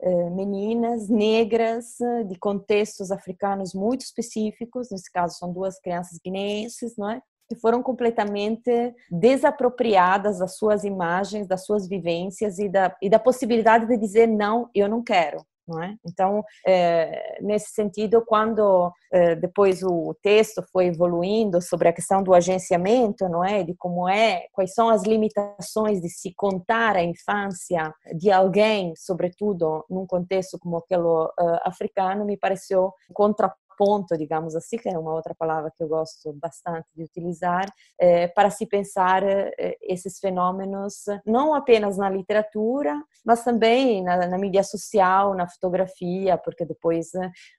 [0.00, 7.10] eh, meninas negras de contextos africanos muito específicos, nesse caso são duas crianças guineenses, não
[7.10, 7.20] é?
[7.48, 13.86] Que foram completamente desapropriadas das suas imagens, das suas vivências e da, e da possibilidade
[13.86, 15.44] de dizer não, eu não quero.
[15.66, 15.96] Não é?
[16.06, 22.32] Então, é, nesse sentido, quando é, depois o texto foi evoluindo sobre a questão do
[22.32, 27.92] agenciamento, não é, de como é, quais são as limitações de se contar a infância
[28.14, 31.32] de alguém, sobretudo num contexto como aquele uh,
[31.64, 36.32] africano, me pareceu contra ponto, digamos assim, que é uma outra palavra que eu gosto
[36.34, 37.66] bastante de utilizar,
[37.98, 44.38] é, para se pensar é, esses fenômenos não apenas na literatura, mas também na, na
[44.38, 47.10] mídia social, na fotografia, porque depois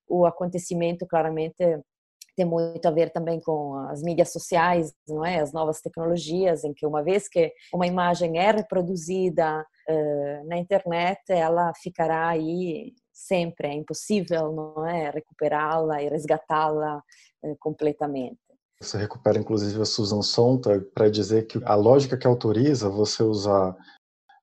[0.07, 1.63] o acontecimento claramente
[2.37, 5.39] tem muito a ver também com as mídias sociais, não é?
[5.39, 11.19] As novas tecnologias, em que uma vez que uma imagem é reproduzida uh, na internet,
[11.29, 17.01] ela ficará aí sempre, é impossível, não é, recuperá-la e resgatá-la
[17.43, 18.37] eh, completamente.
[18.79, 23.75] Você recupera inclusive a Susan Sontag para dizer que a lógica que autoriza você usar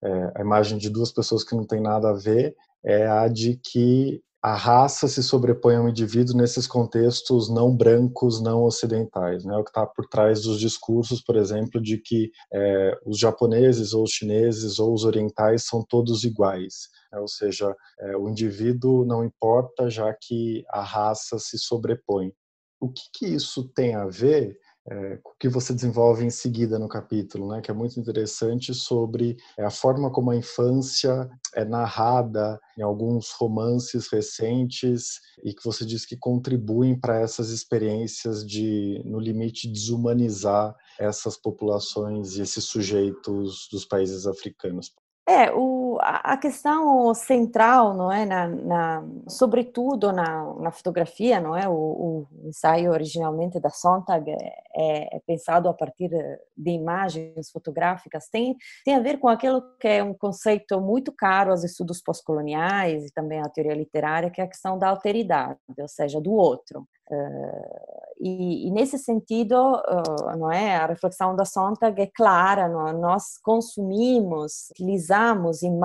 [0.02, 2.54] é, a imagem de duas pessoas que não tem nada a ver
[2.84, 8.64] é a de que a raça se sobrepõe ao indivíduo nesses contextos não brancos, não
[8.64, 9.42] ocidentais.
[9.42, 9.56] Né?
[9.56, 14.02] O que está por trás dos discursos, por exemplo, de que é, os japoneses ou
[14.02, 16.90] os chineses ou os orientais são todos iguais.
[17.14, 17.20] Né?
[17.20, 22.32] Ou seja, é, o indivíduo não importa, já que a raça se sobrepõe.
[22.80, 27.48] O que, que isso tem a ver é, que você desenvolve em seguida no capítulo,
[27.48, 32.82] né, que é muito interessante sobre é, a forma como a infância é narrada em
[32.82, 39.72] alguns romances recentes e que você diz que contribuem para essas experiências de, no limite,
[39.72, 44.92] desumanizar essas populações e esses sujeitos dos países africanos.
[45.26, 51.68] É, o, a questão central, não é, na, na sobretudo na, na, fotografia, não é,
[51.68, 56.10] o, o, ensaio originalmente da Sontag é, é, pensado a partir
[56.56, 61.50] de imagens fotográficas, tem, tem a ver com aquilo que é um conceito muito caro
[61.50, 65.88] aos estudos pós-coloniais e também à teoria literária, que é a questão da alteridade, ou
[65.88, 66.86] seja, do outro.
[67.10, 72.98] Uh, e, e, nesse sentido, uh, não é, a reflexão da Sontag é clara, não?
[72.98, 75.83] nós consumimos, utilizamos imagens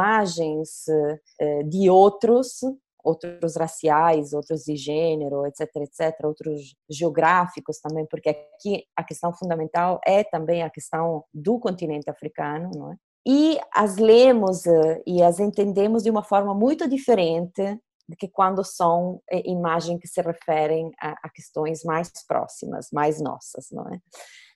[0.88, 2.60] uh, de outros,
[3.04, 10.00] outros raciais, outros de gênero, etc, etc, outros geográficos também, porque aqui a questão fundamental
[10.06, 12.96] é também a questão do continente africano, não é?
[13.28, 14.64] E as lemos
[15.06, 17.80] e as entendemos de uma forma muito diferente
[18.10, 23.22] do que quando são é, imagens que se referem a, a questões mais próximas, mais
[23.22, 24.00] nossas, não é?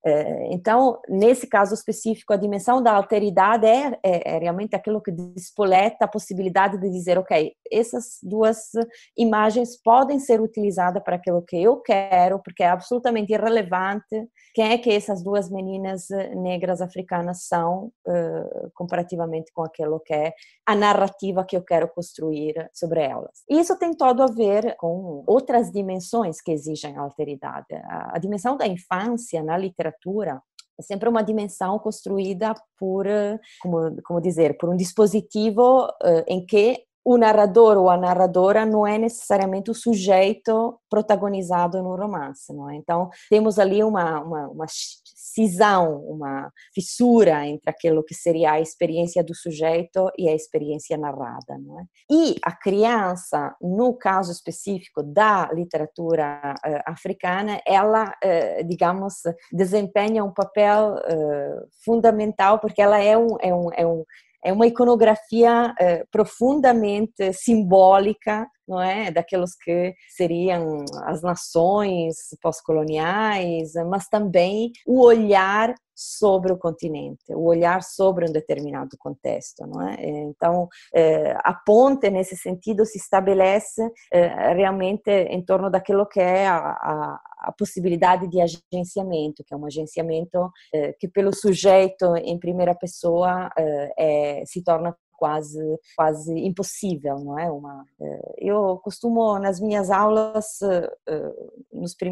[0.06, 5.12] É, então, nesse caso específico, a dimensão da alteridade é, é, é, realmente aquilo que
[5.12, 8.72] despoleta a possibilidade de dizer, ok, essas duas
[9.18, 14.78] imagens podem ser utilizadas para aquilo que eu quero, porque é absolutamente irrelevante quem é
[14.78, 20.34] que essas duas meninas negras africanas são, uh, comparativamente com aquilo que é
[20.66, 23.44] a narrativa que eu quero construir sobre elas.
[23.50, 27.74] Isso tem todo a ver com outras dimensões que exigem alteridade.
[27.86, 30.42] A, a dimensão da infância na literatura literatura
[30.80, 33.06] é sempre uma dimensão construída por,
[33.62, 38.88] como, como dizer, por um dispositivo uh, em que o narrador ou a narradora não
[38.88, 42.76] é necessariamente o sujeito protagonizado no romance, não é?
[42.76, 49.24] Então temos ali uma, uma, uma cisão, uma fissura entre aquilo que seria a experiência
[49.24, 51.84] do sujeito e a experiência narrada, não é?
[52.12, 59.16] E a criança, no caso específico da literatura uh, africana, ela, uh, digamos,
[59.52, 64.04] desempenha um papel uh, fundamental porque ela é um, é um, é um
[64.44, 74.08] é uma iconografia eh, profundamente simbólica, não é, daqueles que seriam as nações pós-coloniais, mas
[74.08, 79.96] também o olhar sobre o continente, o olhar sobre um determinado contexto, não é?
[80.00, 83.82] Então, eh, a ponte nesse sentido se estabelece
[84.12, 89.58] eh, realmente em torno daquilo que é a, a, a possibilidade de agenciamento, que é
[89.58, 93.50] um agenciamento eh, que pelo sujeito em primeira pessoa
[93.98, 95.60] é, se torna quase
[95.96, 97.50] quase impossível, não é?
[97.50, 97.86] Uma,
[98.38, 100.60] eu costumo nas minhas aulas,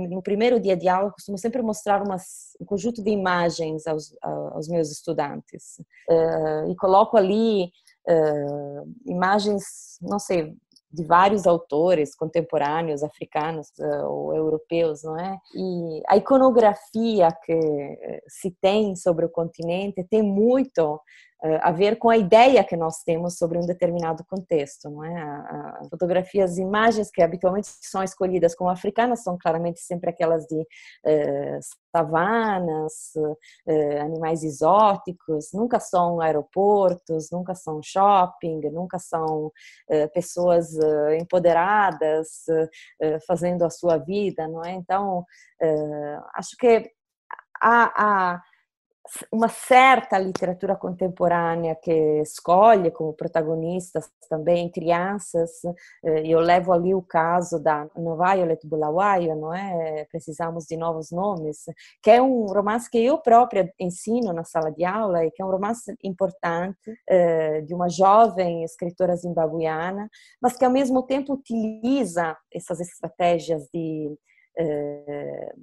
[0.10, 4.70] no primeiro dia de aula, costumo sempre mostrar umas, um conjunto de imagens aos, aos
[4.70, 5.82] meus estudantes
[6.70, 7.72] e coloco ali
[9.06, 10.56] imagens, não sei,
[10.94, 15.38] de vários autores contemporâneos africanos uh, ou europeus, não é?
[15.56, 21.00] E a iconografia que uh, se tem sobre o continente tem muito
[21.62, 25.80] a ver com a ideia que nós temos sobre um determinado contexto, não é?
[26.44, 30.68] As imagens que habitualmente são escolhidas como africanas são claramente sempre aquelas de
[31.96, 33.14] savanas,
[34.02, 39.52] animais exóticos, nunca são aeroportos, nunca são shopping, nunca são
[40.14, 40.70] pessoas
[41.20, 42.46] empoderadas,
[43.26, 44.74] fazendo a sua vida, não é?
[44.74, 45.26] Então,
[46.36, 46.92] acho que
[47.62, 48.42] a, a
[49.32, 51.92] uma certa literatura contemporânea que
[52.22, 55.52] escolhe como protagonistas também crianças.
[56.04, 60.06] Eh, eu levo ali o caso da Violet Bulawayo, não é?
[60.06, 61.66] Precisamos de novos nomes,
[62.02, 65.46] que é um romance que eu própria ensino na sala de aula e que é
[65.46, 70.10] um romance importante eh, de uma jovem escritora zimbabuiana,
[70.42, 74.16] mas que ao mesmo tempo utiliza essas estratégias de
[74.58, 75.54] eh,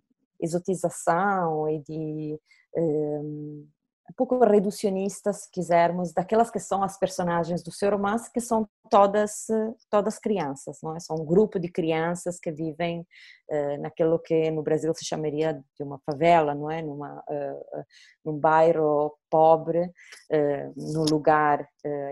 [0.41, 2.39] exotização e de
[2.77, 8.67] um pouco reducionistas, se quisermos, daquelas que são as personagens do seu romance, que são
[8.91, 9.47] todas
[9.91, 11.01] todas crianças, não é?
[11.01, 15.83] São um grupo de crianças que vivem uh, naquilo que no Brasil se chamaria de
[15.83, 16.81] uma favela, não é?
[16.81, 17.85] Numa uh,
[18.25, 21.67] num bairro pobre, uh, no lugar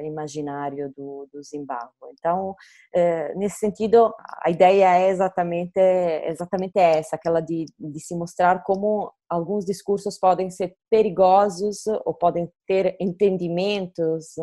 [0.05, 1.91] imaginário do, do Zimbábue.
[2.13, 2.55] Então,
[3.35, 5.79] nesse sentido, a ideia é exatamente
[6.25, 12.51] exatamente essa, aquela de, de se mostrar como alguns discursos podem ser perigosos ou podem
[12.67, 14.35] ter entendimentos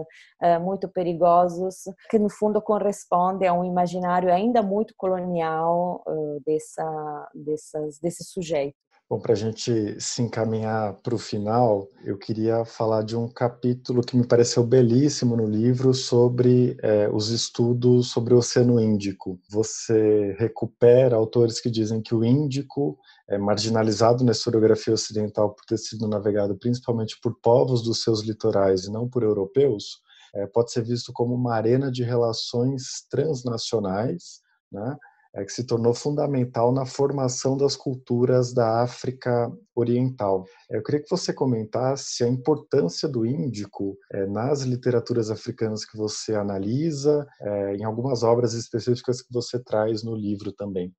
[0.61, 6.03] muito perigosos que no fundo corresponde a um imaginário ainda muito colonial
[6.45, 8.76] dessa, dessas, desse sujeito.
[9.14, 14.01] Bom, para a gente se encaminhar para o final, eu queria falar de um capítulo
[14.01, 19.39] que me pareceu belíssimo no livro sobre é, os estudos sobre o Oceano Índico.
[19.47, 22.97] Você recupera autores que dizem que o Índico
[23.30, 28.86] é marginalizado na historiografia ocidental por ter sido navegado principalmente por povos dos seus litorais
[28.86, 30.01] e não por europeus,
[30.34, 34.41] é, pode ser visto como uma arena de relações transnacionais,
[34.72, 34.97] né,
[35.36, 40.45] é, que se tornou fundamental na formação das culturas da África Oriental.
[40.69, 46.36] Eu queria que você comentasse a importância do Índico é, nas literaturas africanas que você
[46.36, 50.93] analisa, é, em algumas obras específicas que você traz no livro também.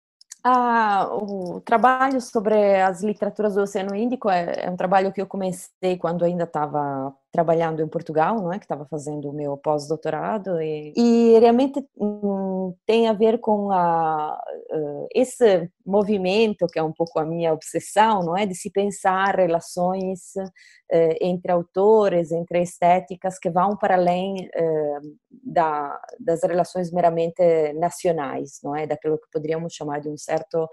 [0.46, 5.26] Ah, o trabalho sobre as literaturas do Oceano Índico é, é um trabalho que eu
[5.26, 10.62] comecei quando ainda estava trabalhando em Portugal, não é, que estava fazendo o meu pós-doutorado
[10.62, 16.92] e, e, realmente hum, tem a ver com a, uh, esse movimento que é um
[16.92, 23.36] pouco a minha obsessão, não é, de se pensar relações uh, entre autores, entre estéticas
[23.36, 29.74] que vão para além uh, da, das relações meramente nacionais, não é, daquilo que poderíamos
[29.74, 30.68] chamar de um certo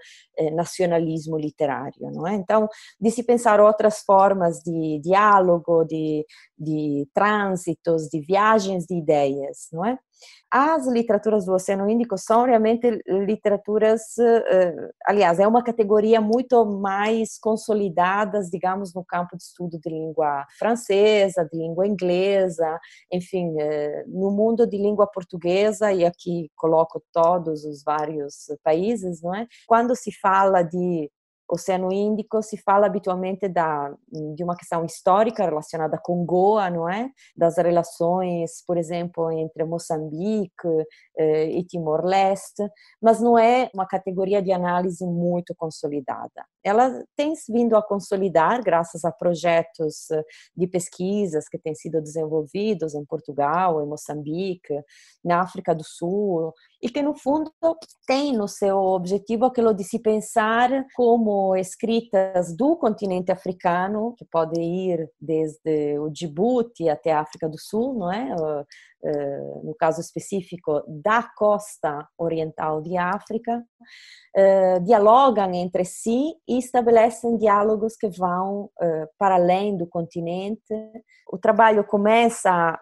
[0.52, 2.34] nacionalismo literário, não é?
[2.34, 2.68] Então,
[3.00, 6.24] de se pensar outras formas de diálogo, de
[6.62, 9.98] de trânsitos, de viagens de ideias, não é?
[10.50, 17.38] As literaturas do Oceano Índico são realmente literaturas, uh, aliás, é uma categoria muito mais
[17.38, 22.78] consolidadas, digamos, no campo de estudo de língua francesa, de língua inglesa,
[23.10, 29.34] enfim, uh, no mundo de língua portuguesa, e aqui coloco todos os vários países, não
[29.34, 29.46] é?
[29.66, 31.10] Quando se fala de
[31.52, 37.10] Oceano Índico se fala habitualmente da, de uma questão histórica relacionada com Goa, não é?
[37.36, 40.66] Das relações, por exemplo, entre Moçambique
[41.18, 42.62] eh, e Timor-Leste,
[43.02, 46.46] mas não é uma categoria de análise muito consolidada.
[46.64, 50.22] Ela tem vindo a consolidar graças a projetos eh,
[50.56, 54.74] de pesquisas que têm sido desenvolvidos em Portugal, em Moçambique,
[55.24, 56.52] na África do Sul,
[56.82, 57.52] e que no fundo
[58.06, 64.60] tem no seu objetivo aquilo de se pensar como escritas do continente africano, que pode
[64.60, 68.34] ir desde o Djibouti até a África do Sul, não é?
[69.04, 73.60] Eh, no caso específico da costa oriental de África,
[74.36, 80.72] eh, dialogam entre si e estabelecem diálogos que vão eh, para além do continente.
[81.32, 82.78] O trabalho começa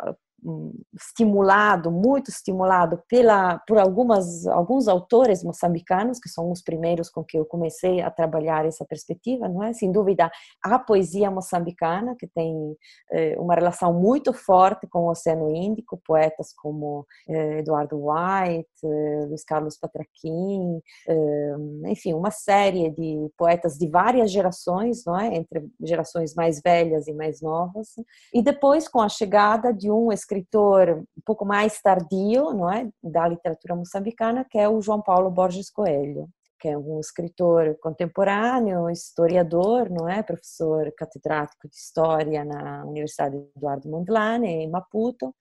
[0.95, 7.39] estimulado, muito estimulado pela, por algumas, alguns autores moçambicanos, que são os primeiros com que
[7.39, 9.73] eu comecei a trabalhar essa perspectiva, não é?
[9.73, 10.31] Sem dúvida,
[10.63, 12.77] a poesia moçambicana, que tem
[13.13, 19.27] eh, uma relação muito forte com o Oceano Índico, poetas como eh, Eduardo White, eh,
[19.29, 25.37] Luiz Carlos Patraquim, eh, enfim, uma série de poetas de várias gerações, não é?
[25.37, 27.89] Entre gerações mais velhas e mais novas.
[28.33, 32.89] E depois, com a chegada de um escritor escritor um pouco mais tardio, não é,
[33.03, 36.29] da literatura moçambicana, que é o João Paulo Borges Coelho
[36.63, 43.89] que é um escritor contemporâneo, historiador, não é, professor catedrático de história na Universidade Eduardo
[43.89, 45.35] Mondlane em Maputo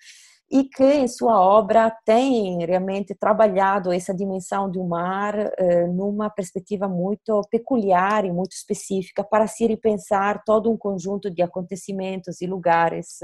[0.52, 6.88] e que em sua obra tem realmente trabalhado essa dimensão do mar eh, numa perspectiva
[6.88, 13.20] muito peculiar e muito específica para se repensar todo um conjunto de acontecimentos e lugares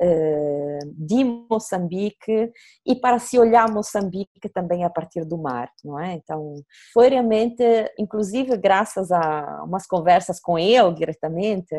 [0.00, 2.52] eh, de Moçambique
[2.86, 6.14] e para se olhar Moçambique também a partir do mar, não é?
[6.14, 6.54] Então,
[6.92, 7.64] foi realmente,
[7.98, 11.74] inclusive graças a umas conversas com ele diretamente,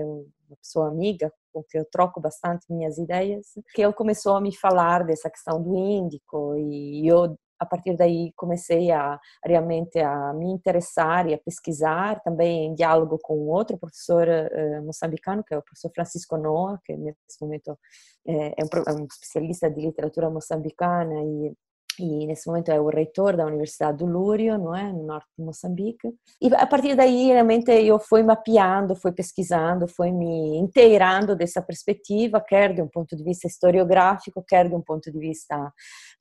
[0.49, 4.55] uma pessoa amiga, com que eu troco bastante minhas ideias, que ele começou a me
[4.55, 10.49] falar dessa questão do índico e eu a partir daí comecei a realmente a me
[10.49, 15.61] interessar e a pesquisar também em diálogo com outro professor uh, moçambicano que é o
[15.61, 17.77] professor Francisco Noa que nesse momento
[18.25, 21.53] é, é, um, é um especialista de literatura moçambicana e
[21.99, 25.43] e nesse momento é o reitor da Universidade do Lúrio, não é, no norte de
[25.43, 26.13] Moçambique.
[26.41, 32.41] E a partir daí, realmente, eu fui mapeando, fui pesquisando, fui me inteirando dessa perspectiva,
[32.41, 35.71] quer de um ponto de vista historiográfico, quer de um ponto de vista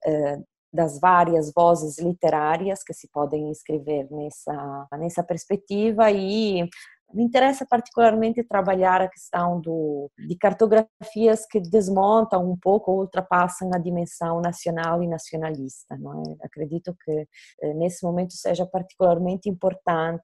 [0.04, 0.38] eh,
[0.72, 6.68] das várias vozes literárias que se podem escrever nessa, nessa perspectiva e
[7.12, 13.78] me interessa particularmente trabalhar a questão do, de cartografias que desmontam um pouco, ultrapassam a
[13.78, 15.96] dimensão nacional e nacionalista.
[15.96, 16.36] Não é?
[16.44, 17.26] Acredito que
[17.62, 20.22] eh, nesse momento seja particularmente importante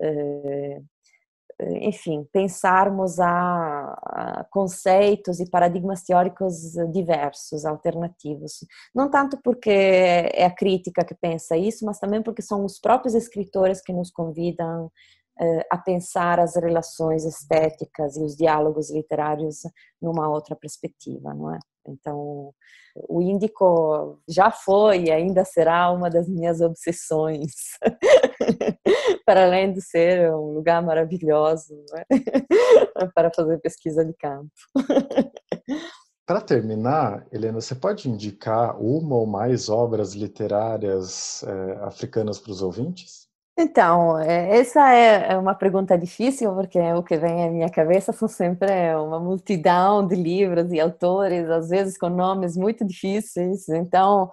[0.00, 0.80] eh,
[1.82, 8.64] enfim, pensarmos a, conceitos e paradigmas teóricos diversos, alternativos.
[8.94, 13.14] Não tanto porque é a crítica que pensa isso, mas também porque são os próprios
[13.14, 14.90] escritores que nos convidam eh,
[15.70, 19.62] a pensar as relações estéticas e os diálogos literários
[20.00, 21.58] numa outra perspectiva, não é?
[21.86, 22.52] Então,
[23.08, 27.52] o Índico já foi e ainda será uma das minhas obsessões,
[29.26, 32.04] para além de ser um lugar maravilhoso é?
[33.14, 34.50] para fazer pesquisa de campo.
[36.26, 42.62] Para terminar, Helena, você pode indicar uma ou mais obras literárias é, africanas para os
[42.62, 43.23] ouvintes?
[43.56, 48.12] Então, é, essa é, é uma pergunta difícil, porque o que vem à minha cabeça
[48.12, 53.68] são sempre uma multidão de livros e autores, às vezes com nomes muito difíceis.
[53.68, 54.28] Então,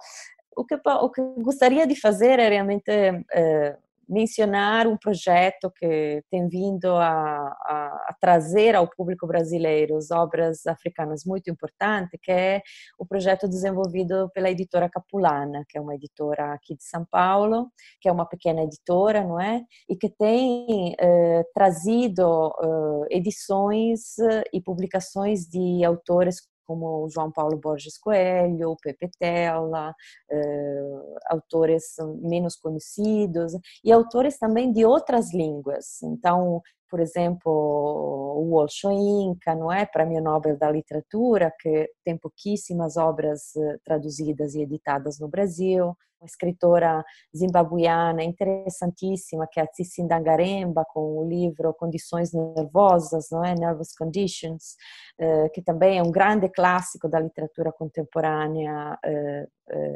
[0.56, 3.76] o que, o que gostaria de fazer é realmente é,
[4.08, 11.24] mencionar um projeto que tem vindo a, a, a, trazer ao público brasileiro obras africanas
[11.24, 12.62] muito importantes, que é
[12.98, 18.08] o projeto desenvolvido pela editora Capulana, que é uma editora aqui de São Paulo, que
[18.08, 19.62] é uma pequena editora, não é?
[19.88, 24.16] E que tem eh, trazido eh, edições
[24.52, 29.94] e publicações de autores como João Paulo Borges Coelho, Pepe Tela,
[30.30, 30.82] eh,
[31.28, 33.52] autores menos conhecidos
[33.84, 36.02] e autores também de outras línguas.
[36.02, 36.62] Então,
[36.92, 39.86] por exemplo, o Walsh Inca, não é?
[39.86, 46.26] Prêmio Nobel da Literatura, que tem pouquíssimas obras eh, traduzidas e editadas no Brasil uma
[46.26, 47.04] escritora
[47.36, 53.54] zimbabuiana interessantíssima, que é a Tsitsi Dangaremba, com o livro Condições Nervosas, não é?
[53.54, 54.76] Nervous Conditions,
[55.18, 59.48] eh, que também é um grande clássico da literatura contemporânea eh,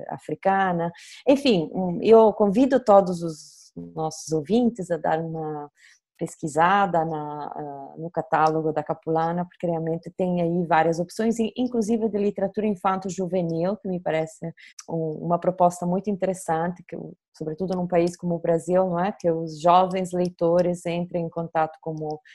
[0.09, 0.91] africana.
[1.29, 1.71] Enfim,
[2.01, 5.71] eu convido todos os nossos ouvintes a dar uma
[6.17, 12.19] pesquisada na, uh, no catálogo da Capulana, porque realmente tem aí várias opções, inclusive de
[12.19, 14.53] literatura infanto-juvenil, que me parece
[14.89, 16.97] um, uma proposta muito interessante, que
[17.37, 21.79] sobretudo num país como o Brasil, não é, que os jovens leitores entrem em contato
[21.81, 21.95] com,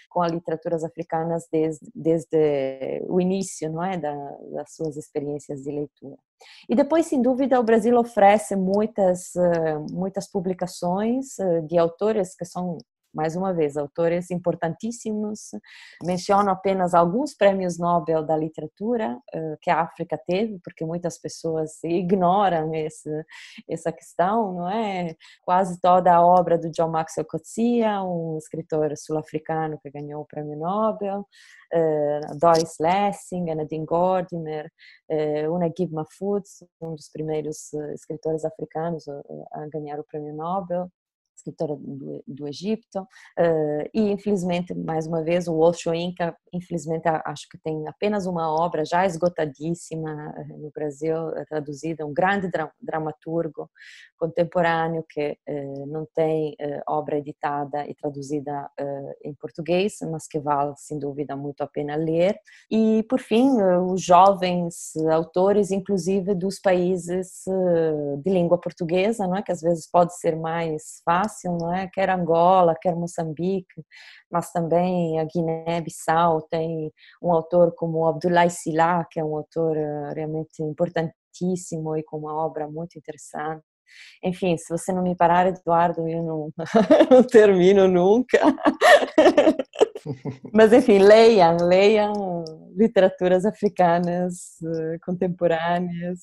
[0.09, 4.13] com as literaturas africanas desde, desde o início, não é, da,
[4.53, 6.17] das suas experiências de leitura.
[6.69, 12.45] E depois, sem dúvida, o Brasil oferece muitas, eh, muitas publicações eh, de autores que
[12.45, 12.77] são
[13.13, 15.51] mais uma vez, autores importantíssimos.
[16.03, 21.83] Menciono apenas alguns prêmios Nobel da literatura eh, que a África teve, porque muitas pessoas
[21.83, 23.09] ignoram esse,
[23.69, 25.15] essa questão, não é?
[25.43, 30.57] Quase toda a obra do John Maxwell Coetzee, um escritor sul-africano que ganhou o prêmio
[30.57, 31.27] Nobel,
[31.73, 34.71] uh, Doris Lessing, Nadine Gordimer,
[35.09, 40.89] uh, Unagib Mahfouz, um dos primeiros escritores africanos a ganhar o prêmio Nobel
[41.41, 47.47] escritora do, do Egito, uh, e infelizmente, mais uma vez, o Osho Inca, infelizmente, acho
[47.49, 52.71] que tem apenas uma obra já esgotadíssima uh, no Brasil, uh, traduzida, um grande dra
[52.79, 53.69] dramaturgo
[54.17, 55.35] contemporâneo que
[55.87, 56.55] não tem
[56.87, 58.69] obra editada e traduzida
[59.23, 62.37] em português, mas que vale, sem dúvida, muito a pena ler.
[62.69, 63.49] E, por fim,
[63.89, 67.43] os jovens autores, inclusive dos países
[68.23, 69.41] de língua portuguesa, não é?
[69.41, 71.87] que às vezes pode ser mais fácil, não é?
[71.87, 73.83] Quer Angola, quer Moçambique,
[74.31, 80.13] mas também a Guiné-Bissau tem um autor como Abdoulaye Sila, que é um autor eh,
[80.15, 83.63] realmente importantíssimo e com uma obra muito interessante.
[84.23, 86.51] Enfim, se você não me parar, Eduardo, eu não,
[87.11, 88.39] não termino nunca.
[90.53, 92.43] Mas enfim, leiam, leiam
[92.75, 96.19] literaturas africanas eh, contemporâneas,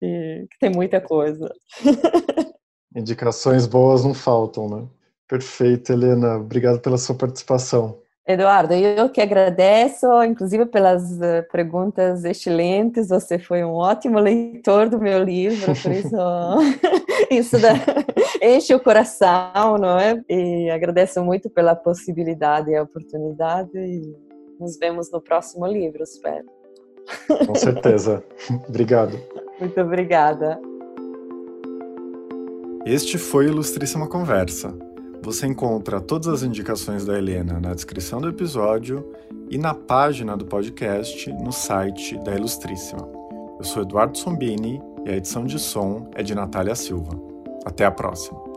[0.00, 1.48] que tem muita coisa.
[2.94, 4.84] Indicações boas não faltam, né?
[5.28, 6.36] Perfeito, Helena.
[6.36, 7.98] Obrigado pela sua participação.
[8.26, 13.08] Eduardo, eu que agradeço, inclusive pelas eh, perguntas excelentes.
[13.08, 16.16] Você foi um ótimo leitor do meu livro, por isso
[17.30, 17.56] isso
[18.42, 20.22] enche o coração, não é?
[20.26, 23.76] E agradeço muito pela possibilidade e a oportunidade.
[23.76, 24.16] E
[24.58, 26.46] nos vemos no próximo livro, espero.
[27.46, 28.24] Com certeza.
[28.66, 29.20] Obrigado.
[29.60, 30.58] Muito obrigada.
[32.84, 34.76] Este foi Ilustríssima Conversa.
[35.22, 39.10] Você encontra todas as indicações da Helena na descrição do episódio
[39.50, 43.08] e na página do podcast no site da Ilustríssima.
[43.58, 47.18] Eu sou Eduardo Sombini e a edição de som é de Natália Silva.
[47.64, 48.53] Até a próxima!